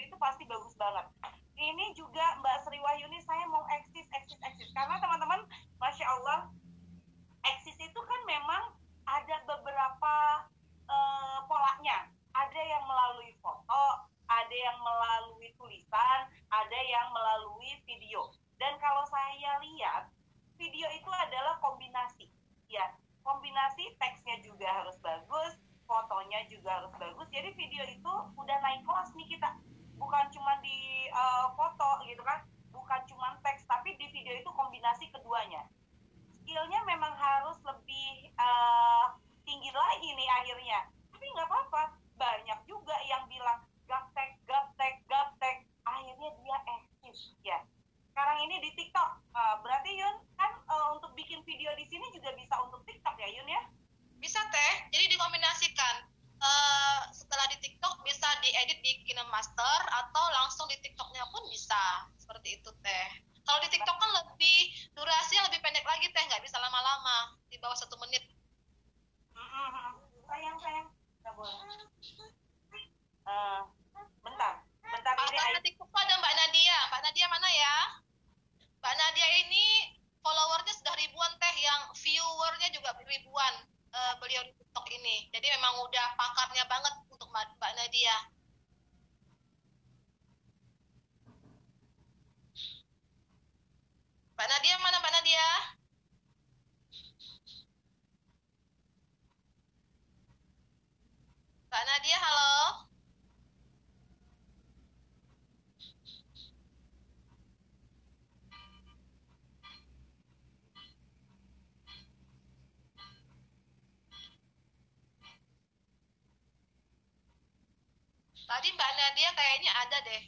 Nadia 119.13 119.29
kayaknya 119.37 119.69
ada 119.77 119.97
deh. 120.09 120.25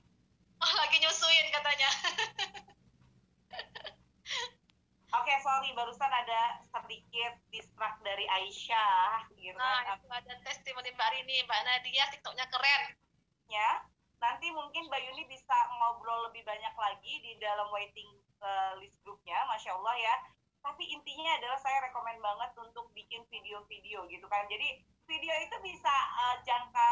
Oh, 0.61 0.73
lagi 0.77 1.01
nyusuin 1.01 1.49
katanya. 1.49 1.89
Oke, 5.17 5.25
okay, 5.25 5.41
sorry 5.41 5.73
barusan 5.73 6.05
ada 6.05 6.61
sedikit 6.69 7.33
distrak 7.49 7.97
dari 8.05 8.29
Aisyah 8.29 9.25
gitu 9.41 9.57
nah, 9.57 9.89
kan. 9.89 9.97
itu 9.97 10.05
ada 10.05 10.37
testimoni 10.45 10.93
Mbak 10.93 11.09
Rini, 11.17 11.41
Mbak 11.49 11.61
Nadia 11.65 12.05
TikToknya 12.13 12.45
keren. 12.45 12.93
Ya, 13.49 13.89
nanti 14.21 14.53
mungkin 14.53 14.85
Mbak 14.85 15.01
Yuni 15.01 15.25
bisa 15.33 15.57
ngobrol 15.81 16.29
lebih 16.29 16.45
banyak 16.45 16.77
lagi 16.77 17.13
di 17.25 17.41
dalam 17.41 17.73
waiting 17.73 18.21
uh, 18.45 18.77
list 18.77 19.01
grupnya, 19.01 19.49
Masya 19.49 19.73
Allah 19.81 19.97
ya. 19.97 20.15
Tapi 20.61 20.93
intinya 20.93 21.41
adalah 21.41 21.57
saya 21.57 21.89
rekomend 21.89 22.21
banget 22.21 22.53
untuk 22.61 22.93
bikin 22.93 23.25
video-video 23.33 24.05
gitu 24.13 24.29
kan. 24.29 24.45
Jadi 24.45 24.85
video 25.09 25.33
itu 25.41 25.57
bisa 25.73 25.95
uh, 26.21 26.37
jangka 26.45 26.89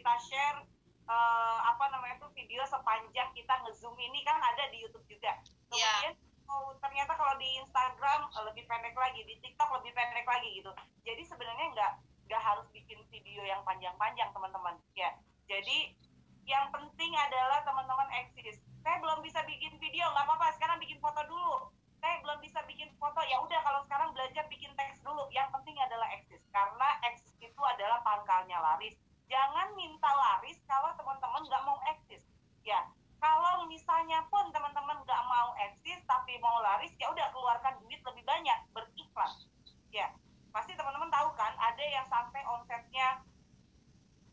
kita 0.00 0.16
share 0.24 0.58
uh, 1.04 1.58
apa 1.68 1.92
namanya 1.92 2.16
tuh 2.24 2.32
video 2.32 2.64
sepanjang 2.64 3.28
kita 3.36 3.52
ngezoom 3.68 3.92
ini 4.00 4.24
kan 4.24 4.40
ada 4.40 4.64
di 4.72 4.80
YouTube 4.80 5.04
juga. 5.04 5.36
Kemudian 5.68 6.16
yeah. 6.16 6.48
oh, 6.48 6.72
ternyata 6.80 7.12
kalau 7.20 7.36
di 7.36 7.60
Instagram 7.60 8.32
lebih 8.48 8.64
pendek 8.64 8.96
lagi, 8.96 9.20
di 9.28 9.36
TikTok 9.44 9.68
lebih 9.76 9.92
pendek 9.92 10.24
lagi 10.24 10.48
gitu. 10.56 10.72
Jadi 11.04 11.22
sebenarnya 11.28 11.66
nggak 11.76 11.92
nggak 12.32 12.40
harus 12.40 12.64
bikin 12.72 12.96
video 13.12 13.44
yang 13.44 13.60
panjang-panjang 13.68 14.32
teman-teman. 14.32 14.80
Ya, 14.96 15.12
jadi 15.44 15.92
yang 16.48 16.72
penting 16.72 17.12
adalah 17.14 17.60
teman-teman 17.62 18.08
eksis 18.24 18.58
saya 18.80 18.96
belum 18.98 19.20
bisa 19.20 19.44
bikin 19.44 19.76
video 19.76 20.08
nggak 20.10 20.24
apa-apa 20.24 20.56
sekarang 20.56 20.80
bikin 20.80 20.98
foto 20.98 21.20
dulu 21.28 21.68
saya 22.00 22.16
belum 22.24 22.40
bisa 22.40 22.64
bikin 22.64 22.88
foto 22.96 23.20
ya 23.28 23.38
udah 23.44 23.60
kalau 23.60 23.84
sekarang 23.84 24.10
belajar 24.16 24.48
bikin 24.48 24.72
teks 24.72 25.04
dulu 25.04 25.28
yang 25.30 25.46
penting 25.52 25.76
adalah 25.78 26.08
eksis 26.16 26.40
karena 26.48 26.88
eksis 27.12 27.36
itu 27.38 27.60
adalah 27.60 28.00
pangkalnya 28.00 28.56
laris 28.56 28.96
jangan 29.30 29.70
minta 29.78 30.10
laris 30.10 30.58
kalau 30.66 30.90
teman-teman 30.98 31.46
nggak 31.46 31.62
mau 31.62 31.78
eksis 31.94 32.26
ya 32.66 32.82
kalau 33.22 33.68
misalnya 33.70 34.26
pun 34.26 34.48
teman-teman 34.50 34.98
nggak 35.06 35.22
mau 35.30 35.54
eksis 35.70 36.02
tapi 36.08 36.34
mau 36.42 36.58
laris 36.64 36.90
ya 36.98 37.12
udah 37.14 37.30
keluarkan 37.30 37.78
duit 37.86 38.02
lebih 38.02 38.24
banyak 38.26 38.58
beriklan 38.74 39.32
ya 39.94 40.10
pasti 40.50 40.74
teman-teman 40.74 41.12
tahu 41.14 41.30
kan 41.38 41.54
ada 41.62 41.84
yang 41.86 42.08
sampai 42.10 42.42
omsetnya 42.48 43.22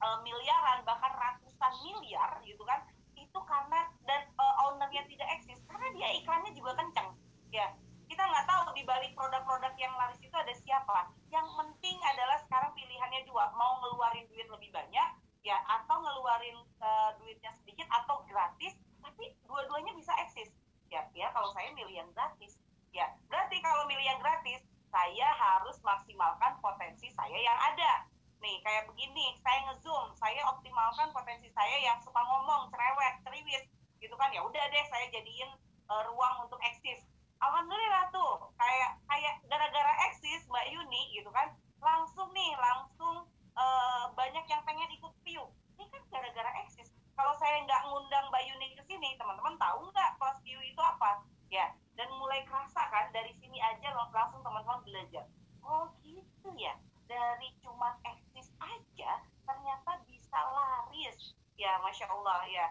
uh, 0.01 0.17
miliaran 0.25 0.81
bahkan 0.81 1.13
ratusan 1.13 1.73
miliar 1.85 2.41
gitu 2.41 2.61
kan 2.65 2.81
itu 3.17 3.39
karena 3.45 3.85
dan 4.05 4.25
uh, 4.37 4.55
ownernya 4.69 5.05
tidak 5.05 5.29
eksis 5.37 5.61
karena 5.69 5.87
dia 5.93 6.09
iklannya 6.17 6.51
juga 6.57 6.73
kencang 6.73 7.13
ya 7.53 7.69
kita 8.07 8.23
nggak 8.23 8.47
tahu 8.47 8.71
di 8.71 8.87
balik 8.87 9.11
produk-produk 9.19 9.73
yang 9.75 9.91
laris 9.99 10.19
itu 10.23 10.31
ada 10.31 10.53
siapa 10.55 11.11
yang 11.27 11.47
penting 11.59 11.99
adalah 12.07 12.39
sekarang 12.47 12.71
pilihannya 12.71 13.27
dua 13.27 13.51
mau 13.59 13.83
ngeluarin 13.83 14.25
duit 14.31 14.47
lebih 14.47 14.71
banyak 14.71 15.09
ya 15.43 15.57
atau 15.67 15.99
ngeluarin 15.99 16.57
uh, 16.79 17.11
duitnya 17.19 17.51
sedikit 17.63 17.87
atau 17.91 18.23
gratis 18.27 18.75
tapi 19.03 19.35
dua-duanya 19.47 19.91
bisa 19.95 20.11
eksis 20.23 20.51
ya 20.87 21.03
ya 21.11 21.27
kalau 21.35 21.51
saya 21.51 21.71
milih 21.75 22.03
yang 22.03 22.09
gratis 22.15 22.55
ya 22.95 23.11
berarti 23.27 23.59
kalau 23.59 23.83
milih 23.91 24.03
yang 24.07 24.19
gratis 24.23 24.63
saya 24.87 25.27
harus 25.35 25.75
maksimalkan 25.83 26.55
potensi 26.63 27.11
saya 27.11 27.35
yang 27.35 27.59
ada 27.59 28.07
nih 28.39 28.57
kayak 28.63 28.87
begini 28.87 29.35
saya 29.43 29.67
ngezoom 29.67 30.13
saya 30.15 30.41
optimalkan 30.47 31.11
potensi 31.11 31.49
saya 31.51 31.75
yang 31.83 31.97
suka 31.99 32.21
ngomong 32.23 32.69
cerewet 32.71 33.15
ceriwis 33.25 33.65
gitu 33.97 34.13
kan 34.27 34.35
ya 34.35 34.43
udah 34.43 34.59
deh 34.59 34.85
saya 34.91 35.07
jadiin 35.07 35.47
uh, 35.87 36.03
ruang 36.11 36.43
untuk 36.43 36.59
eksis. 36.59 36.99
Alhamdulillah 37.39 38.11
tuh 38.11 38.51
kayak 38.59 38.99
kayak 39.07 39.39
gara-gara 39.47 39.93
eksis 40.11 40.43
mbak 40.51 40.67
Yuni 40.67 41.15
gitu 41.15 41.31
kan 41.31 41.55
langsung 41.79 42.27
nih 42.35 42.51
langsung 42.59 43.23
uh, 43.55 44.11
banyak 44.19 44.43
yang 44.51 44.59
pengen 44.67 44.91
ikut 44.99 45.15
view. 45.23 45.47
Ini 45.79 45.87
kan 45.87 46.03
gara-gara 46.11 46.51
eksis. 46.59 46.91
Kalau 47.15 47.31
saya 47.39 47.63
nggak 47.63 47.87
ngundang 47.87 48.27
mbak 48.27 48.43
Yuni 48.51 48.75
ke 48.75 48.83
sini 48.83 49.15
teman-teman 49.15 49.55
tahu 49.55 49.95
nggak 49.95 50.19
kelas 50.19 50.43
view 50.43 50.59
itu 50.59 50.81
apa? 50.83 51.23
Ya 51.47 51.71
dan 51.95 52.11
mulai 52.19 52.43
kerasa 52.43 52.83
kan 52.91 53.07
dari 53.15 53.31
sini 53.39 53.63
aja 53.63 53.95
langsung 53.95 54.43
teman-teman 54.43 54.83
belajar. 54.83 55.23
Oh 55.63 55.87
gitu 56.03 56.51
ya. 56.59 56.75
Dari 57.07 57.55
cuman 57.63 57.95
eksis 58.03 58.51
aja 58.59 59.23
ternyata 59.47 60.03
bisa 60.03 60.35
laris. 60.35 61.31
Ya 61.55 61.79
masya 61.79 62.11
Allah 62.11 62.43
ya 62.51 62.67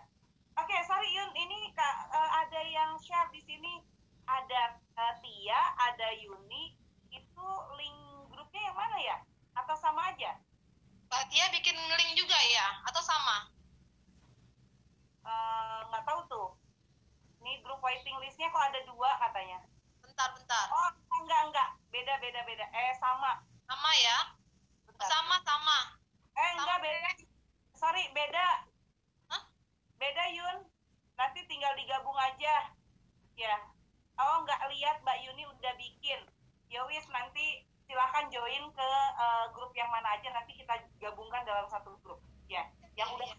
oke 0.77 0.93
sorry 0.93 1.09
Yun 1.09 1.33
ini 1.33 1.73
kak 1.73 1.97
uh, 2.13 2.31
ada 2.45 2.61
yang 2.69 3.01
share 3.01 3.33
di 3.33 3.41
sini 3.41 3.81
ada 4.27 4.77
uh, 4.99 5.15
Tia, 5.23 5.61
ada 5.79 6.09
Yuni, 6.19 6.75
itu 7.15 7.47
link 7.79 7.99
grupnya 8.29 8.63
yang 8.69 8.77
mana 8.77 8.97
ya? 8.99 9.17
Atau 9.55 9.79
sama 9.79 10.13
aja? 10.13 10.37
Mbak 11.07 11.25
Tia 11.31 11.47
bikin 11.55 11.79
link 11.79 12.13
juga 12.19 12.37
ya? 12.51 12.67
Atau 12.91 13.01
sama? 13.01 13.49
Eh, 15.27 15.79
nggak 15.91 16.03
uh, 16.03 16.07
tahu 16.07 16.21
tuh. 16.27 16.49
Ini 17.43 17.63
grup 17.63 17.79
waiting 17.87 18.19
listnya 18.19 18.51
kok 18.51 18.67
ada 18.67 18.83
dua 18.91 19.11
katanya. 19.23 19.63
Bentar, 20.03 20.35
bentar. 20.35 20.67
Oh, 20.75 20.91
enggak, 21.23 21.41
enggak. 21.47 21.69
Beda, 21.95 22.19
beda, 22.19 22.43
beda. 22.43 22.67
Eh, 22.75 22.93
sama. 22.99 23.47
Sama 23.71 23.91
ya? 24.03 24.19
Bentar. 24.91 25.07
Sama, 25.07 25.37
sama. 25.47 25.79
Eh, 26.35 26.51
enggak, 26.59 26.79
beda. 26.83 27.11
Sorry, 27.79 28.11
beda. 28.11 28.67
Hah? 29.31 29.43
Beda, 30.03 30.25
Yun. 30.35 30.67
Nanti 31.17 31.41
tinggal 31.49 31.73
digabung 31.79 32.19
aja. 32.37 32.57
Ya, 33.37 33.57
oh 34.21 34.45
nggak 34.45 34.61
lihat 34.73 35.01
Mbak 35.05 35.19
Yuni 35.25 35.45
udah 35.49 35.73
bikin 35.81 36.21
ya 36.69 36.85
wis 36.89 37.05
nanti 37.13 37.65
silahkan 37.87 38.27
join 38.29 38.65
ke 38.75 38.91
uh, 39.17 39.47
grup 39.55 39.71
yang 39.73 39.89
mana 39.89 40.19
aja 40.19 40.29
nanti 40.35 40.53
kita 40.57 40.75
gabungkan 41.01 41.45
dalam 41.49 41.65
satu 41.73 41.97
grup. 42.05 42.21
Ya. 42.53 42.69
Yang 42.97 43.17
udah 43.17 43.31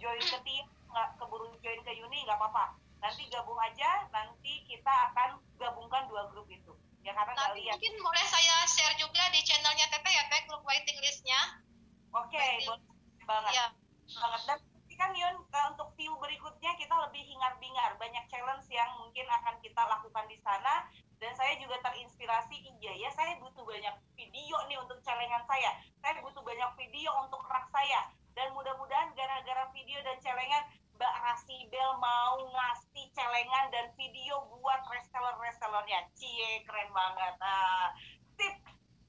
join 0.00 0.24
ke 0.24 0.38
Tia 0.44 0.64
nggak 0.90 1.08
keburu 1.20 1.52
join 1.60 1.80
ke 1.84 1.92
Yuni 1.92 2.24
nggak 2.24 2.40
apa-apa. 2.40 2.76
Nanti 3.00 3.28
gabung 3.28 3.60
aja 3.60 4.08
nanti 4.12 4.64
kita 4.64 4.92
akan 5.12 5.40
gabungkan 5.60 6.08
dua 6.08 6.28
grup 6.32 6.48
itu. 6.48 6.72
Ya 7.00 7.16
karena 7.16 7.32
nggak 7.32 7.56
lihat. 7.56 7.76
mungkin 7.80 7.96
boleh 8.04 8.26
saya 8.28 8.56
share 8.68 8.96
juga 9.00 9.24
di 9.32 9.40
channelnya 9.40 9.88
Tete 9.88 10.10
ya 10.12 10.24
Teh 10.28 10.40
grup 10.48 10.64
waiting 10.64 10.96
listnya. 11.00 11.60
Oke 12.12 12.36
okay, 12.36 12.64
banget. 13.24 13.52
Ya. 13.56 13.66
banget 14.10 14.42
dan 14.46 14.58
kan 15.00 15.16
Yun 15.16 15.40
untuk 15.72 15.96
view 15.96 16.12
berikutnya 16.20 16.76
kita 16.76 16.92
lebih 17.08 17.24
hingar-bingar 17.24 17.96
banyak 17.96 18.20
challenge 18.28 18.68
yang 18.68 18.92
mungkin 19.00 19.24
akan 19.32 19.56
kita 19.64 19.80
lakukan 19.80 20.28
di 20.28 20.36
sana 20.44 20.84
dan 21.16 21.32
saya 21.40 21.56
juga 21.56 21.80
terinspirasi 21.80 22.60
iya 22.84 22.92
ya 23.00 23.08
saya 23.16 23.40
butuh 23.40 23.64
banyak 23.64 23.96
video 24.12 24.60
nih 24.68 24.76
untuk 24.76 25.00
celengan 25.00 25.40
saya 25.48 25.72
saya 26.04 26.20
butuh 26.20 26.44
banyak 26.44 26.68
video 26.76 27.16
untuk 27.24 27.40
rak 27.48 27.64
saya 27.72 28.12
dan 28.36 28.52
mudah-mudahan 28.52 29.08
gara-gara 29.16 29.72
video 29.72 30.04
dan 30.04 30.20
celengan 30.20 30.68
Mbak 31.00 31.14
Rasibel 31.24 31.90
mau 31.96 32.36
ngasih 32.52 33.08
celengan 33.16 33.72
dan 33.72 33.88
video 33.96 34.44
buat 34.52 34.84
reseller-resellernya 34.84 36.12
cie 36.12 36.60
keren 36.68 36.92
banget 36.92 37.40
nah, 37.40 37.96
tip 38.36 38.52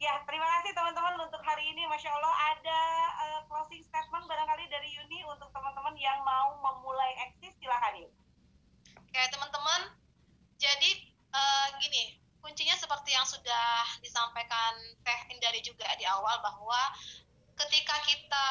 Ya, 0.01 0.17
terima 0.25 0.49
kasih 0.57 0.73
teman-teman 0.73 1.13
untuk 1.29 1.45
hari 1.45 1.61
ini. 1.61 1.85
Masya 1.85 2.09
Allah 2.09 2.33
ada 2.57 2.81
uh, 3.21 3.41
closing 3.45 3.85
statement 3.85 4.25
barangkali 4.25 4.65
dari 4.65 4.89
Yuni 4.97 5.21
untuk 5.29 5.53
teman-teman 5.53 5.93
yang 5.93 6.17
mau 6.25 6.57
memulai 6.57 7.29
eksis. 7.29 7.53
Silahkan 7.61 7.93
Yuni. 7.93 8.17
Oke, 8.97 9.21
teman-teman. 9.29 9.93
Jadi, 10.57 11.05
uh, 11.37 11.77
gini, 11.77 12.17
kuncinya 12.41 12.73
seperti 12.81 13.13
yang 13.13 13.29
sudah 13.29 13.85
disampaikan 14.01 14.73
Teh 15.05 15.37
Indari 15.37 15.61
juga 15.61 15.85
di 15.93 16.09
awal 16.09 16.41
bahwa 16.41 16.81
ketika 17.61 17.93
kita 18.01 18.45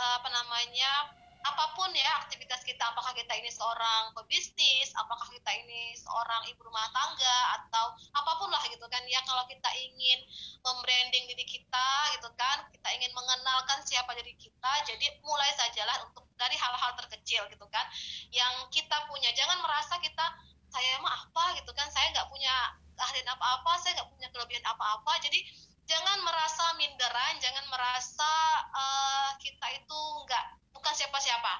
uh, 0.00 0.24
apa 0.24 0.28
namanya 0.32 1.12
apa 1.44 1.76
pun 1.76 1.92
ya 1.92 2.24
aktivitas 2.24 2.64
kita 2.64 2.80
apakah 2.80 3.12
kita 3.12 3.36
ini 3.36 3.52
seorang 3.52 4.16
pebisnis 4.16 4.88
apakah 4.96 5.28
kita 5.28 5.52
ini 5.52 5.92
seorang 5.92 6.40
ibu 6.48 6.64
rumah 6.64 6.88
tangga 6.96 7.38
atau 7.60 7.92
apa 8.16 8.32
pun 8.40 8.48
lah 8.48 8.64
gitu 8.72 8.84
kan 8.88 9.04
ya 9.04 9.20
kalau 9.28 9.44
kita 9.44 9.68
ingin 9.76 10.24
membranding 10.64 11.28
diri 11.28 11.44
kita 11.44 11.88
gitu 12.16 12.32
kan 12.40 12.64
kita 12.72 12.88
ingin 12.96 13.12
mengenalkan 13.12 13.76
siapa 13.84 14.16
diri 14.16 14.32
kita 14.40 14.72
jadi 14.88 15.06
mulai 15.20 15.52
sajalah 15.52 16.08
untuk 16.08 16.24
dari 16.40 16.56
hal-hal 16.56 16.96
terkecil 17.04 17.44
gitu 17.52 17.66
kan 17.68 17.84
yang 18.32 18.64
kita 18.72 19.04
punya 19.04 19.28
jangan 19.36 19.60
merasa 19.60 20.00
kita 20.00 20.24
saya 20.72 20.96
mah 21.04 21.28
apa 21.28 21.60
gitu 21.60 21.70
kan 21.76 21.86
saya 21.92 22.08
nggak 22.16 22.28
punya 22.32 22.56
keahlian 22.96 23.28
apa-apa 23.28 23.72
saya 23.84 24.00
nggak 24.00 24.10
punya 24.16 24.28
kelebihan 24.32 24.64
apa-apa 24.64 25.12
jadi 25.20 25.44
jangan 25.84 26.24
merasa 26.24 26.72
minderan 26.80 27.36
jangan 27.44 27.68
merasa 27.68 28.32
uh, 28.72 29.36
kita 29.36 29.76
itu 29.76 30.00
nggak 30.24 30.64
bukan 30.84 31.00
siapa-siapa. 31.00 31.54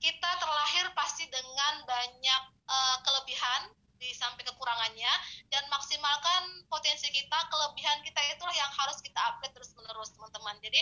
Kita 0.00 0.30
terlahir 0.40 0.88
pasti 0.96 1.28
dengan 1.28 1.84
banyak 1.84 2.42
uh, 2.64 2.96
kelebihan 3.04 3.68
di 4.00 4.16
samping 4.16 4.48
kekurangannya 4.48 5.12
dan 5.52 5.68
maksimalkan 5.68 6.64
potensi 6.72 7.12
kita, 7.12 7.38
kelebihan 7.52 8.00
kita 8.00 8.16
itulah 8.32 8.56
yang 8.56 8.72
harus 8.72 8.96
kita 9.04 9.20
upgrade 9.28 9.52
terus-menerus, 9.52 10.16
teman-teman. 10.16 10.56
Jadi, 10.64 10.80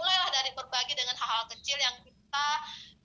mulailah 0.00 0.30
dari 0.32 0.50
berbagi 0.56 0.96
dengan 0.96 1.12
hal-hal 1.20 1.44
kecil 1.52 1.76
yang 1.76 1.92
kita 2.00 2.48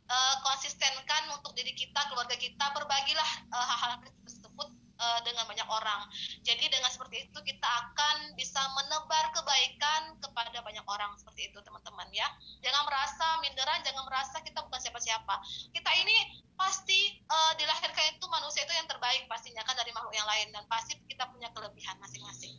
uh, 0.07 0.35
konsistenkan 0.47 1.27
untuk 1.35 1.51
diri 1.51 1.75
kita, 1.75 2.07
keluarga 2.07 2.39
kita, 2.39 2.65
berbagilah 2.71 3.29
uh, 3.51 3.65
hal-hal 3.67 3.99
kecil 3.99 4.23
tersebut 4.23 4.69
uh, 4.99 5.19
dengan 5.27 5.43
banyak 5.43 5.67
orang. 5.67 6.07
Jadi 6.47 6.71
dengan 6.71 6.87
seperti 6.87 7.27
itu 7.27 7.39
kita 7.43 7.67
akan 7.67 8.31
bisa 8.39 8.61
menebar 8.79 9.35
kebaikan 9.35 10.15
kepada 10.23 10.63
banyak 10.63 10.85
orang 10.87 11.11
seperti 11.19 11.51
itu 11.51 11.59
teman-teman 11.59 12.07
ya. 12.15 12.27
Jangan 12.63 12.87
merasa 12.87 13.27
minderan, 13.43 13.83
jangan 13.83 14.07
merasa 14.07 14.39
kita 14.39 14.63
bukan 14.63 14.79
siapa-siapa. 14.79 15.35
Kita 15.75 15.91
ini 15.99 16.15
pasti 16.55 17.19
uh, 17.27 17.51
dilahirkan 17.59 18.15
itu 18.15 18.25
manusia 18.31 18.63
itu 18.63 18.71
yang 18.71 18.87
terbaik 18.87 19.27
pastinya 19.27 19.59
kan 19.67 19.75
dari 19.75 19.91
makhluk 19.91 20.15
yang 20.15 20.27
lain 20.27 20.47
dan 20.55 20.63
pasti 20.71 20.95
kita 21.11 21.27
punya 21.27 21.51
kelebihan 21.51 21.99
masing-masing. 21.99 22.55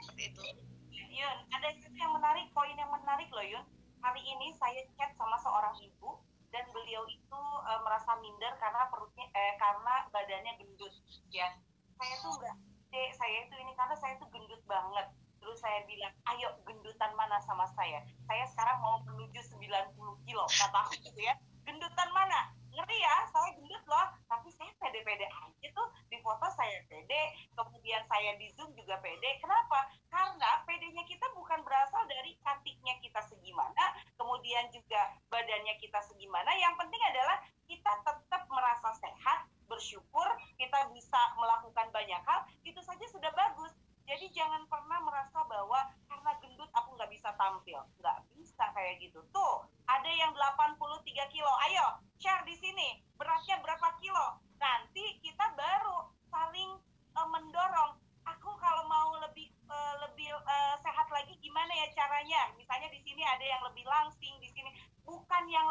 Seperti 0.00 0.32
itu. 0.32 0.42
Yun, 1.14 1.36
ada 1.54 1.70
yang 1.94 2.10
menarik, 2.10 2.50
poin 2.50 2.74
yang 2.74 2.90
menarik 2.90 3.30
loh 3.30 3.46
Yun. 3.46 3.62
Hari 4.04 4.20
ini 4.20 4.52
saya 4.60 4.84
chat 5.00 5.16
sama 5.16 5.40
seorang 5.40 5.72
ibu 5.80 6.20
dan 6.52 6.68
beliau 6.76 7.08
itu 7.08 7.40
uh, 7.64 7.80
merasa 7.80 8.12
minder 8.20 8.52
karena 8.60 8.84
perutnya 8.92 9.24
eh, 9.32 9.56
karena 9.56 10.04
badannya 10.12 10.52
gendut 10.60 10.92
ya. 11.32 11.48
Saya 11.96 12.14
tuh 12.20 12.36
enggak 12.36 12.56
saya 12.94 13.48
itu 13.48 13.54
ini 13.58 13.72
karena 13.74 13.96
saya 13.96 14.14
tuh 14.20 14.28
gendut 14.28 14.60
banget. 14.68 15.08
Terus 15.40 15.56
saya 15.56 15.88
bilang 15.88 16.12
ayo 16.36 16.52
gendutan 16.68 17.16
mana 17.16 17.40
sama 17.48 17.64
saya? 17.72 18.04
Saya 18.28 18.44
sekarang 18.52 18.76
mau 18.84 19.00
menuju 19.08 19.40
90 19.40 19.96
kilo 20.28 20.44
kata 20.52 20.78
aku 20.84 21.00
gitu 21.00 21.20
ya. 21.24 21.34
Gendutan 21.64 22.08
mana? 22.12 22.52
Ngeri 22.76 22.98
ya 23.00 23.24
saya 23.32 23.56
gendut 23.56 23.84
loh. 23.88 24.06
Tapi 24.28 24.52
saya 24.52 24.63
pede-pede 24.84 25.24
aja 25.24 25.68
tuh 25.72 25.88
di 26.12 26.20
foto 26.20 26.44
saya 26.52 26.84
pede 26.84 27.32
kemudian 27.56 28.04
saya 28.04 28.36
di 28.36 28.52
zoom 28.52 28.68
juga 28.76 29.00
pede. 29.00 29.40
Kenapa? 29.40 29.88
Karena 30.12 30.60
pedenya 30.68 31.00
kita 31.08 31.24
bukan 31.32 31.64
berasal 31.64 32.04
dari 32.04 32.36
cantiknya 32.44 33.00
kita 33.00 33.24
segimana 33.24 33.96
kemudian 34.20 34.68
juga 34.68 35.16
badannya 35.32 35.80
kita 35.80 36.04
segimana. 36.04 36.52
Yang 36.60 36.76
penting 36.76 37.02
adalah 37.08 37.36
kita 37.64 37.92
tetap 38.04 38.42
merasa 38.52 38.92
sehat 39.00 39.48
bersyukur 39.64 40.28
kita 40.60 40.92
bisa 40.92 41.20
melakukan 41.40 41.88
banyak 41.88 42.20
hal 42.28 42.44
itu 42.68 42.80
saja 42.84 43.08
sudah 43.08 43.32
bagus. 43.32 43.72
Jadi 44.04 44.28
jangan 44.36 44.68
pernah 44.68 45.00
merasa 45.00 45.40
bahwa 45.48 45.80
karena 46.12 46.32
gendut 46.44 46.68
aku 46.76 46.92
nggak 46.92 47.08
bisa 47.08 47.32
tampil. 47.40 47.80
Nggak 47.96 48.20
bisa 48.36 48.64
kayak 48.76 49.00
gitu. 49.00 49.24
Tuh 49.32 49.64
ada 49.88 50.10
yang 50.12 50.36
83 50.36 50.76
kilo. 51.32 51.52
Ayo 51.72 52.04
share 52.20 52.44
di 52.44 52.52
sini 52.60 53.00
beratnya 53.16 53.60
berapa 53.64 53.88
kilo 54.00 54.44
nanti 54.64 55.20
kita 55.20 55.44
baru 55.52 56.08
saling 56.32 56.80
uh, 57.12 57.28
mendorong. 57.28 58.00
Aku 58.24 58.56
kalau 58.56 58.88
mau 58.88 59.20
lebih 59.20 59.52
uh, 59.68 59.94
lebih 60.08 60.32
uh, 60.32 60.76
sehat 60.80 61.04
lagi 61.12 61.36
gimana 61.44 61.68
ya 61.76 61.92
caranya? 61.92 62.48
Misalnya 62.56 62.88
di 62.88 63.00
sini 63.04 63.20
ada 63.20 63.44
yang 63.44 63.60
lebih 63.68 63.84
langsing 63.84 64.32
di 64.40 64.48
sini. 64.48 64.72
Bukan 65.04 65.44
yang 65.52 65.68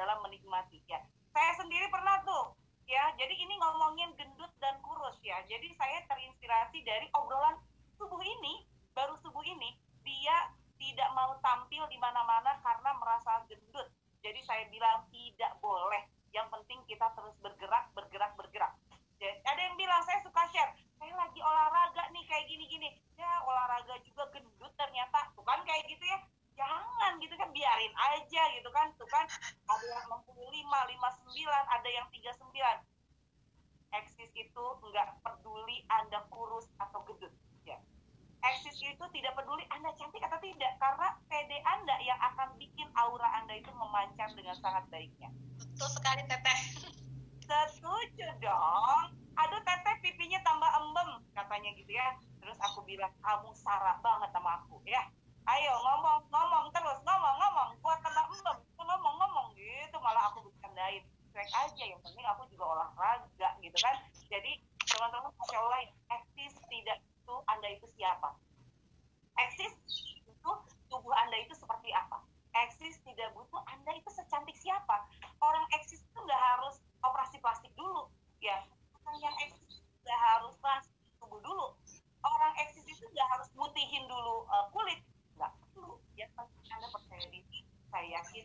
adalah 0.00 0.16
menikmati 0.24 0.80
ya 0.88 0.96
saya 1.36 1.52
sendiri 1.60 1.84
pernah 1.92 2.22
tuh 2.24 2.56
ya 2.88 3.12
jadi 3.20 3.36
ini 3.36 3.54
ngomongin 3.60 4.16
gendut 4.16 4.48
dan 4.62 4.80
kurus 4.80 5.18
ya 5.20 5.36
jadi 5.44 5.68
saya 5.76 6.02
terinspirasi 6.08 6.80
dari 6.88 7.06
obrolan 7.18 7.58
subuh 8.00 8.18
ini 8.22 8.64
baru 8.96 9.12
subuh 9.20 9.44
ini 9.44 9.76
dia 10.06 10.50
tidak 10.80 11.10
mau 11.12 11.36
tampil 11.44 11.84
di 11.92 12.00
mana-mana 12.00 12.56
karena 12.64 12.90
merasa 12.96 13.44
gendut 13.50 13.92
jadi 14.24 14.40
saya 14.48 14.64
bilang 14.72 15.04
tidak 15.12 15.52
boleh 15.60 16.02
yang 16.32 16.48
penting 16.48 16.80
kita 16.88 17.10
terus 17.12 17.36
bergerak 17.44 17.92
bergerak 17.92 18.32
bergerak 18.40 18.72
ya, 19.20 19.30
ada 19.46 19.60
yang 19.60 19.76
bilang 19.76 20.00
saya 20.06 20.24
suka 20.24 20.42
share 20.48 20.72
saya 20.96 21.12
lagi 21.12 21.44
olahraga 21.44 22.08
nih 22.14 22.24
kayak 22.24 22.48
gini-gini 22.48 22.96
ya 23.20 23.30
olahraga 23.44 24.00
juga 24.06 24.32
gendut 24.32 24.72
ternyata 24.80 25.28
bukan 25.36 25.60
kayak 25.68 25.84
gitu 25.92 26.08
ya 26.08 26.18
jangan 26.60 27.16
gitu 27.24 27.34
kan 27.40 27.48
biarin 27.56 27.94
aja 27.96 28.42
gitu 28.52 28.68
kan 28.68 28.92
tuh 29.00 29.08
kan 29.08 29.24
ada 29.72 29.86
yang 29.88 30.04
65, 30.12 30.36
59, 30.36 31.48
ada 31.48 31.88
yang 31.88 32.06
39 32.12 32.36
eksis 33.90 34.30
itu 34.36 34.64
nggak 34.84 35.08
peduli 35.24 35.82
anda 35.88 36.20
kurus 36.28 36.68
atau 36.76 37.00
gendut 37.08 37.32
ya 37.64 37.80
eksis 38.44 38.76
itu 38.84 39.04
tidak 39.16 39.32
peduli 39.34 39.64
anda 39.72 39.88
cantik 39.96 40.20
atau 40.20 40.36
tidak 40.44 40.72
karena 40.76 41.08
PD 41.32 41.50
anda 41.64 41.96
yang 42.04 42.20
akan 42.20 42.52
bikin 42.60 42.86
aura 42.94 43.28
anda 43.40 43.56
itu 43.56 43.72
memancar 43.74 44.28
dengan 44.36 44.54
sangat 44.60 44.84
baiknya 44.92 45.32
betul 45.56 45.88
sekali 45.96 46.22
teteh 46.28 46.60
setuju 47.48 48.28
dong 48.38 49.04
aduh 49.34 49.60
teteh 49.64 49.94
pipinya 50.04 50.38
tambah 50.44 50.70
embem 51.60 51.76
katanya 51.76 51.76
gitu 51.76 51.92
ya. 51.92 52.08
Terus 52.40 52.58
aku 52.64 52.80
bilang 52.88 53.12
kamu 53.20 53.52
sarah 53.52 54.00
banget 54.00 54.32
sama 54.32 54.64
aku 54.64 54.80
ya. 54.88 55.04
Ayo 55.44 55.72
ngomong 55.76 56.24
ngomong 56.32 56.64
terus 56.72 56.98
ngomong 57.04 57.36
ngomong. 57.36 57.68
Buat 57.84 58.00
embem 58.00 58.56
ngomong 58.80 59.14
ngomong. 59.20 59.46
Gitu 59.52 59.96
malah 60.00 60.32
aku 60.32 60.48
bercandain. 60.48 61.04
Cuek 61.30 61.50
aja 61.52 61.84
yang 61.84 62.00
penting 62.00 62.24
aku 62.24 62.48
juga 62.48 62.64
olahraga 62.64 63.48
gitu 63.60 63.76
kan. 63.76 63.96
Jadi 64.32 64.56
teman-teman 64.88 65.30
masya 65.36 65.58
allah 65.60 65.80
eksis 66.16 66.56
tidak 66.72 66.98
itu 67.04 67.34
anda 67.44 67.68
itu 67.68 67.86
siapa? 67.92 68.32
Eksis 69.36 69.72
itu 70.24 70.52
tubuh 70.88 71.12
anda 71.12 71.36
itu 71.44 71.52
seperti 71.52 71.92
apa? 71.92 72.24
Eksis 72.56 72.98
tidak 73.04 73.30
butuh 73.36 73.62
anda 73.68 73.92
itu 73.94 74.08
secantik 74.10 74.56
siapa? 74.58 75.06
Orang 75.44 75.62
eksis 75.76 76.02
itu 76.02 76.18
nggak 76.18 76.40
harus 76.40 76.80
operasi 77.04 77.36
plastik 77.38 77.70
dulu 77.76 78.10
ya. 78.42 78.64
Orang 79.04 79.16
yang 79.22 79.36
eksis 79.44 79.84
nggak 80.02 80.20
harus 80.34 80.56
plastik 80.58 80.89
dulu 81.40 81.76
orang 82.24 82.52
eksis 82.64 82.84
itu 82.84 83.04
nggak 83.10 83.28
harus 83.32 83.48
mutihin 83.56 84.04
dulu 84.06 84.44
uh, 84.48 84.68
kulit 84.72 85.00
nggak 85.36 85.52
perlu 85.72 85.96
ya 86.16 86.28
anda 86.72 86.88
percaya 86.92 87.24
diri 87.32 87.64
saya 87.90 88.06
yakin 88.20 88.44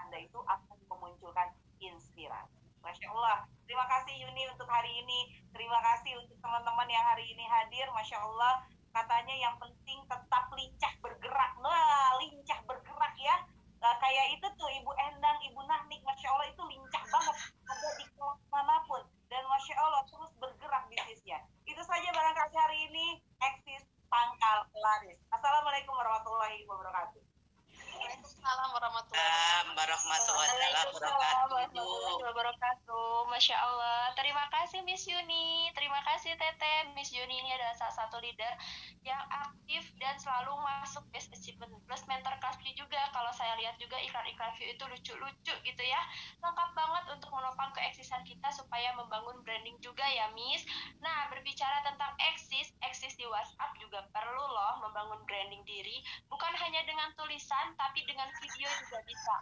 anda 0.00 0.18
itu 0.18 0.38
akan 0.48 0.78
memunculkan 0.88 1.52
inspirasi 1.80 2.60
Masya 2.80 3.06
Allah. 3.12 3.44
Terima 3.68 3.84
kasih 3.86 4.14
Yuni 4.24 4.48
untuk 4.48 4.64
hari 4.64 4.88
ini. 5.04 5.36
Terima 5.52 5.78
kasih 5.84 6.16
untuk 6.16 6.36
teman-teman 6.40 6.88
yang 6.88 7.04
hari 7.04 7.28
ini 7.28 7.44
hadir. 7.44 7.86
Masya 7.92 8.16
Allah. 8.16 8.64
Katanya 8.90 9.36
yang 9.36 9.54
penting 9.60 10.00
tetap 10.08 10.44
lincah 10.50 10.92
bergerak. 11.04 11.52
Nah, 11.60 12.16
lincah 12.18 12.58
bergerak 12.64 13.14
ya. 13.20 13.36
Nah, 13.80 13.94
kayak 14.00 14.36
itu 14.36 14.46
tuh 14.56 14.68
Ibu 14.68 14.92
Endang, 14.96 15.38
Ibu 15.44 15.60
Nahnik. 15.68 16.00
Masya 16.02 16.28
Allah 16.32 16.48
itu 16.48 16.62
lincah 16.66 17.04
banget. 17.12 17.36
Ada 17.68 17.88
di 18.00 18.04
kelas 18.16 18.40
mana 18.48 18.76
pun. 18.88 19.02
Dan 19.28 19.44
Masya 19.46 19.74
Allah 19.76 20.02
terus 20.08 20.32
bergerak 20.40 20.84
bisnisnya. 20.88 21.38
Saja 22.00 22.16
barangkali 22.16 22.56
hari 22.56 22.78
ini. 22.88 23.06
Eksis 23.44 23.84
Pangkal 24.08 24.64
Laris. 24.72 25.20
Assalamualaikum 25.36 25.92
warahmatullahi 25.92 26.64
wabarakatuh. 26.64 27.29
Waalaikumsalam 28.40 28.72
warahmatullahi 28.72 29.68
wabarakatuh. 31.44 32.24
wabarakatuh. 32.24 33.28
Masya 33.28 33.56
Allah. 33.60 34.16
Terima 34.16 34.48
kasih 34.48 34.80
Miss 34.80 35.04
Yuni. 35.04 35.68
Terima 35.76 36.00
kasih 36.08 36.32
Tete. 36.40 36.88
Miss 36.96 37.12
Yuni 37.12 37.36
ini 37.36 37.52
adalah 37.52 37.76
salah 37.76 37.92
satu 38.00 38.16
leader 38.24 38.48
yang 39.04 39.20
aktif 39.28 39.92
dan 40.00 40.16
selalu 40.16 40.56
masuk 40.56 41.04
best 41.12 41.28
achievement 41.36 41.68
plus 41.84 42.00
mentor 42.08 42.32
view 42.64 42.72
juga. 42.80 43.12
Kalau 43.12 43.28
saya 43.36 43.60
lihat 43.60 43.76
juga 43.76 44.00
iklan-iklan 44.00 44.56
view 44.56 44.72
itu 44.72 44.84
lucu-lucu 44.88 45.54
gitu 45.60 45.82
ya. 45.84 46.00
Lengkap 46.40 46.72
banget 46.72 47.04
untuk 47.12 47.28
menopang 47.36 47.76
keeksisan 47.76 48.24
kita 48.24 48.48
supaya 48.56 48.96
membangun 48.96 49.36
branding 49.44 49.76
juga 49.84 50.08
ya 50.08 50.32
Miss. 50.32 50.64
Nah, 51.04 51.28
berbicara 51.28 51.84
tentang 51.84 52.16
eksis, 52.32 52.72
di 53.20 53.28
WhatsApp 53.28 53.76
juga 53.76 54.00
perlu 54.16 54.44
loh 54.48 54.80
membangun 54.80 55.20
branding 55.28 55.60
diri. 55.68 56.00
Bukan 56.32 56.56
hanya 56.56 56.80
dengan 56.88 57.12
tulisan, 57.20 57.76
tapi 57.76 58.00
dengan 58.08 58.32
video 58.40 58.72
juga 58.80 58.98
bisa. 59.04 59.36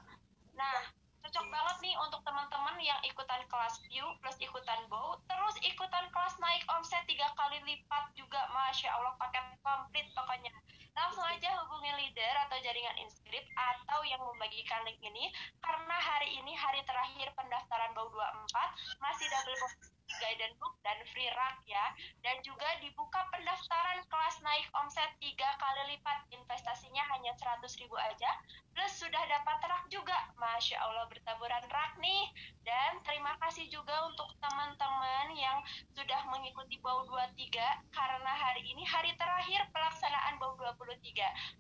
Nah, 0.58 0.90
cocok 1.22 1.46
banget 1.46 1.76
nih 1.86 1.94
untuk 2.02 2.18
teman-teman 2.26 2.74
yang 2.82 2.98
ikutan 3.06 3.38
kelas 3.46 3.78
view 3.86 4.02
plus 4.18 4.34
ikutan 4.42 4.82
bow. 4.90 5.14
Terus 5.30 5.54
ikutan 5.62 6.10
kelas 6.10 6.34
naik 6.42 6.66
omset 6.74 7.06
tiga 7.06 7.30
kali 7.38 7.62
lipat 7.62 8.10
juga. 8.18 8.50
Masya 8.50 8.90
allah 8.90 9.14
paket 9.14 9.46
komplit 9.62 10.10
pokoknya. 10.10 10.50
Langsung 10.98 11.22
aja 11.22 11.62
hubungi 11.62 11.94
leader 11.94 12.34
atau 12.50 12.58
jaringan 12.58 12.98
inscript 13.06 13.46
atau 13.54 14.02
yang 14.02 14.18
membagikan 14.18 14.82
link 14.82 14.98
ini. 15.06 15.30
Karena 15.62 15.94
hari 15.94 16.34
ini 16.34 16.50
hari 16.58 16.82
terakhir 16.82 17.30
pendaftaran 17.38 17.94
bow 17.94 18.10
24 18.10 18.98
masih 18.98 19.30
double 19.30 19.58
box 19.62 19.97
guidance 20.16 20.56
book 20.56 20.74
dan 20.80 20.96
free 21.12 21.28
rak 21.36 21.60
ya. 21.68 21.92
Dan 22.24 22.40
juga 22.40 22.66
dibuka 22.80 23.28
pendaftaran 23.28 24.00
kelas 24.08 24.36
naik 24.40 24.66
omset 24.80 25.12
tiga 25.20 25.48
kali 25.60 25.96
lipat. 25.96 26.24
Investasinya 26.32 27.04
hanya 27.12 27.36
100 27.36 27.60
ribu 27.84 27.96
aja. 28.00 28.30
Plus 28.72 28.92
sudah 28.96 29.22
dapat 29.28 29.58
rak 29.68 29.84
juga. 29.92 30.16
Masya 30.40 30.80
Allah 30.80 31.04
bertaburan 31.10 31.64
rak 31.68 32.00
nih. 32.00 32.32
Dan 32.62 33.00
terima 33.00 33.32
kasih 33.40 33.64
juga 33.72 33.96
untuk 34.04 34.28
teman-teman 34.44 35.32
yang 35.32 35.58
sudah 35.96 36.20
mengikuti 36.28 36.76
BAU 36.84 37.08
23 37.08 37.48
karena 37.90 38.32
hari 38.36 38.60
ini 38.68 38.84
hari 38.84 39.16
terakhir 39.16 39.64
pelaksanaan 39.72 40.36
BAU 40.36 40.52
23 40.61 41.00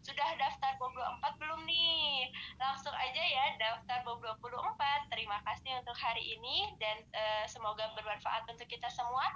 sudah 0.04 0.28
daftar 0.36 0.76
BAU 0.76 0.92
24 0.92 1.40
belum 1.40 1.60
nih? 1.64 2.28
Langsung 2.60 2.92
aja 2.92 3.22
ya 3.24 3.56
daftar 3.56 4.04
BAU 4.04 4.20
24 4.20 5.08
terima 5.08 5.40
kasih 5.48 5.80
untuk 5.80 5.96
hari 5.96 6.22
ini. 6.36 6.76
Dan 6.76 7.02
uh, 7.16 7.44
semoga 7.48 7.88
bermanfaat 7.96 8.37
untuk 8.46 8.68
kita 8.70 8.86
semua 8.92 9.26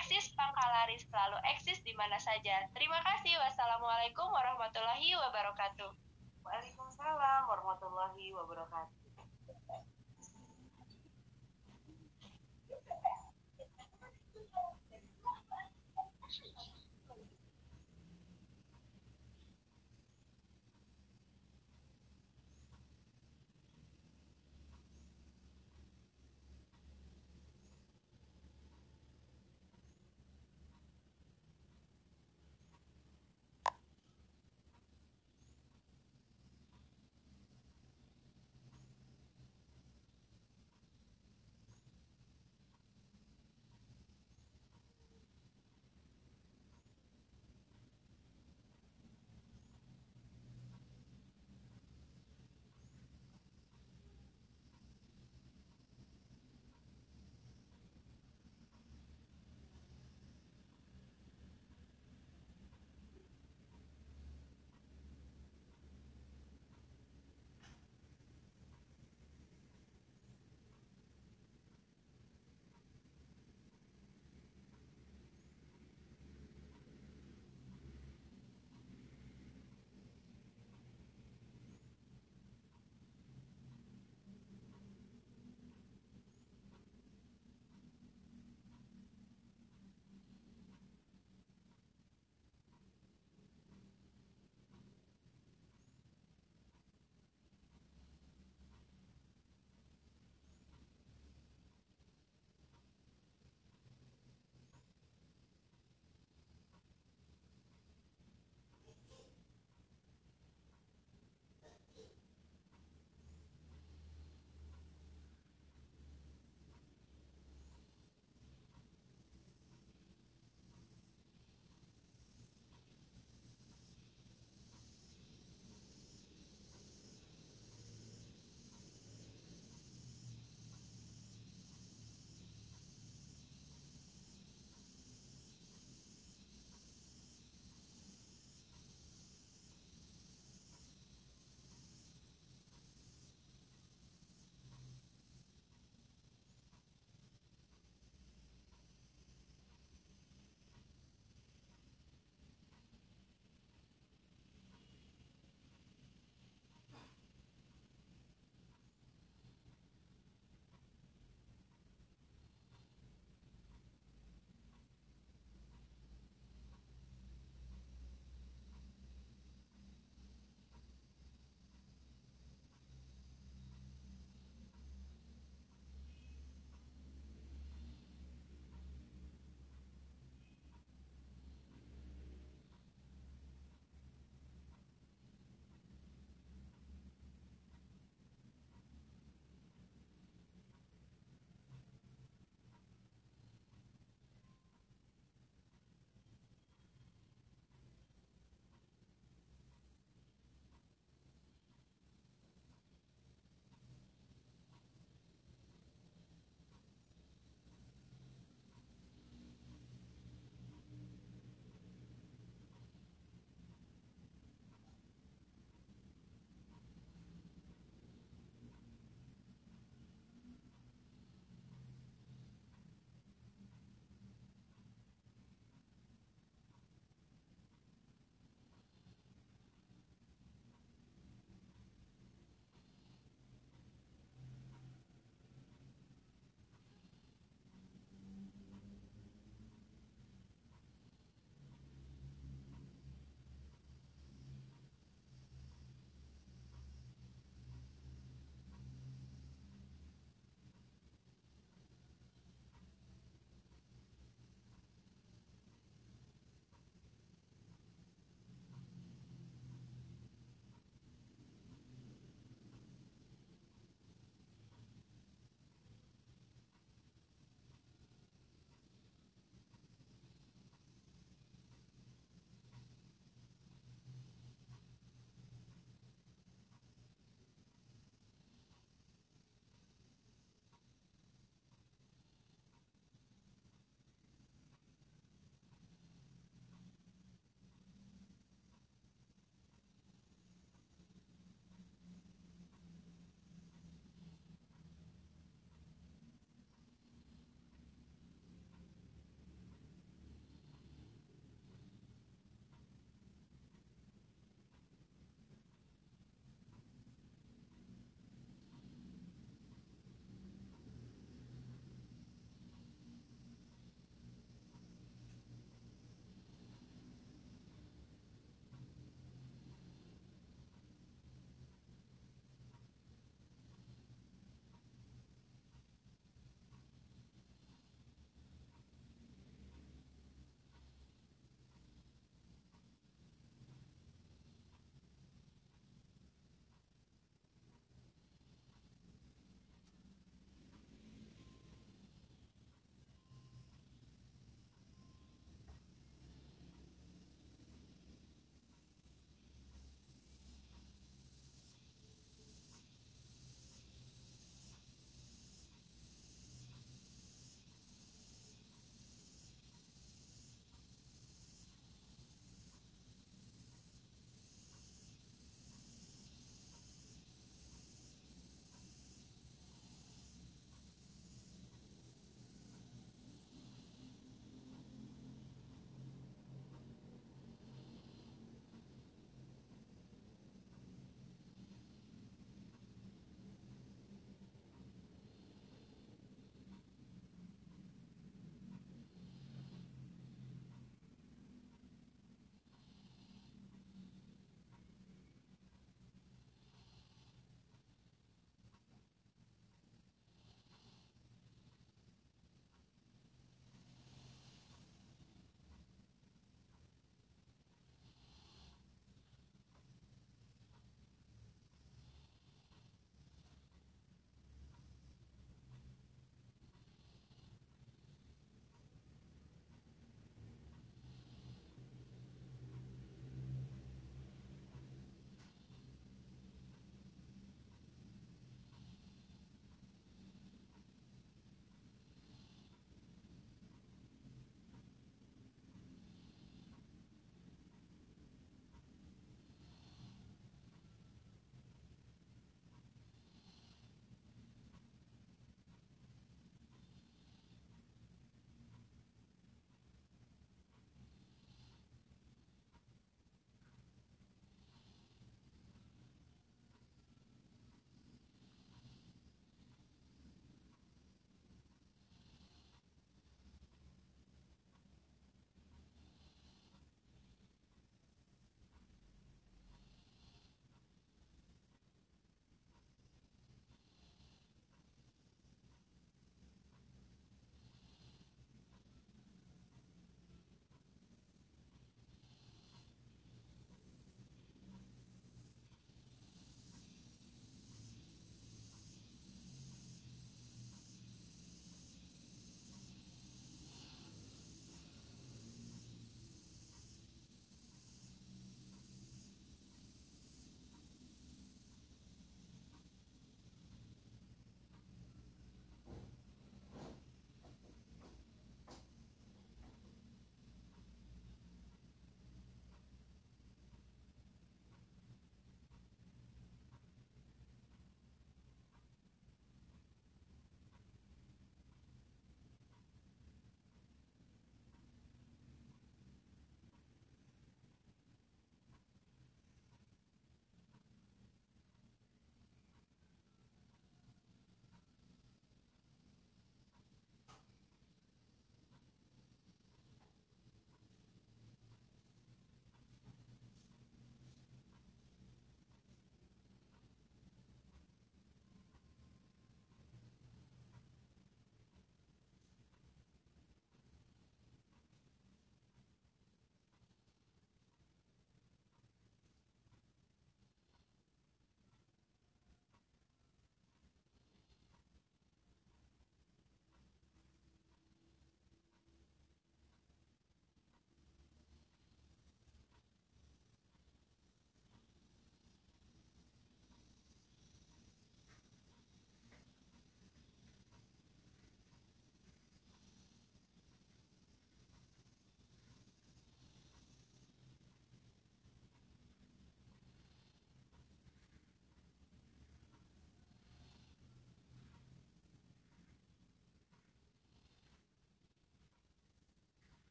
eksis 0.00 0.32
pangkalaris 0.32 1.04
selalu 1.10 1.36
eksis 1.56 1.82
di 1.84 1.92
mana 1.98 2.16
saja. 2.16 2.64
Terima 2.72 3.02
kasih. 3.04 3.36
Wassalamualaikum 3.42 4.28
warahmatullahi 4.30 5.12
wabarakatuh. 5.18 5.90
Waalaikumsalam 6.46 7.42
warahmatullahi 7.50 8.32
wabarakatuh 8.32 9.05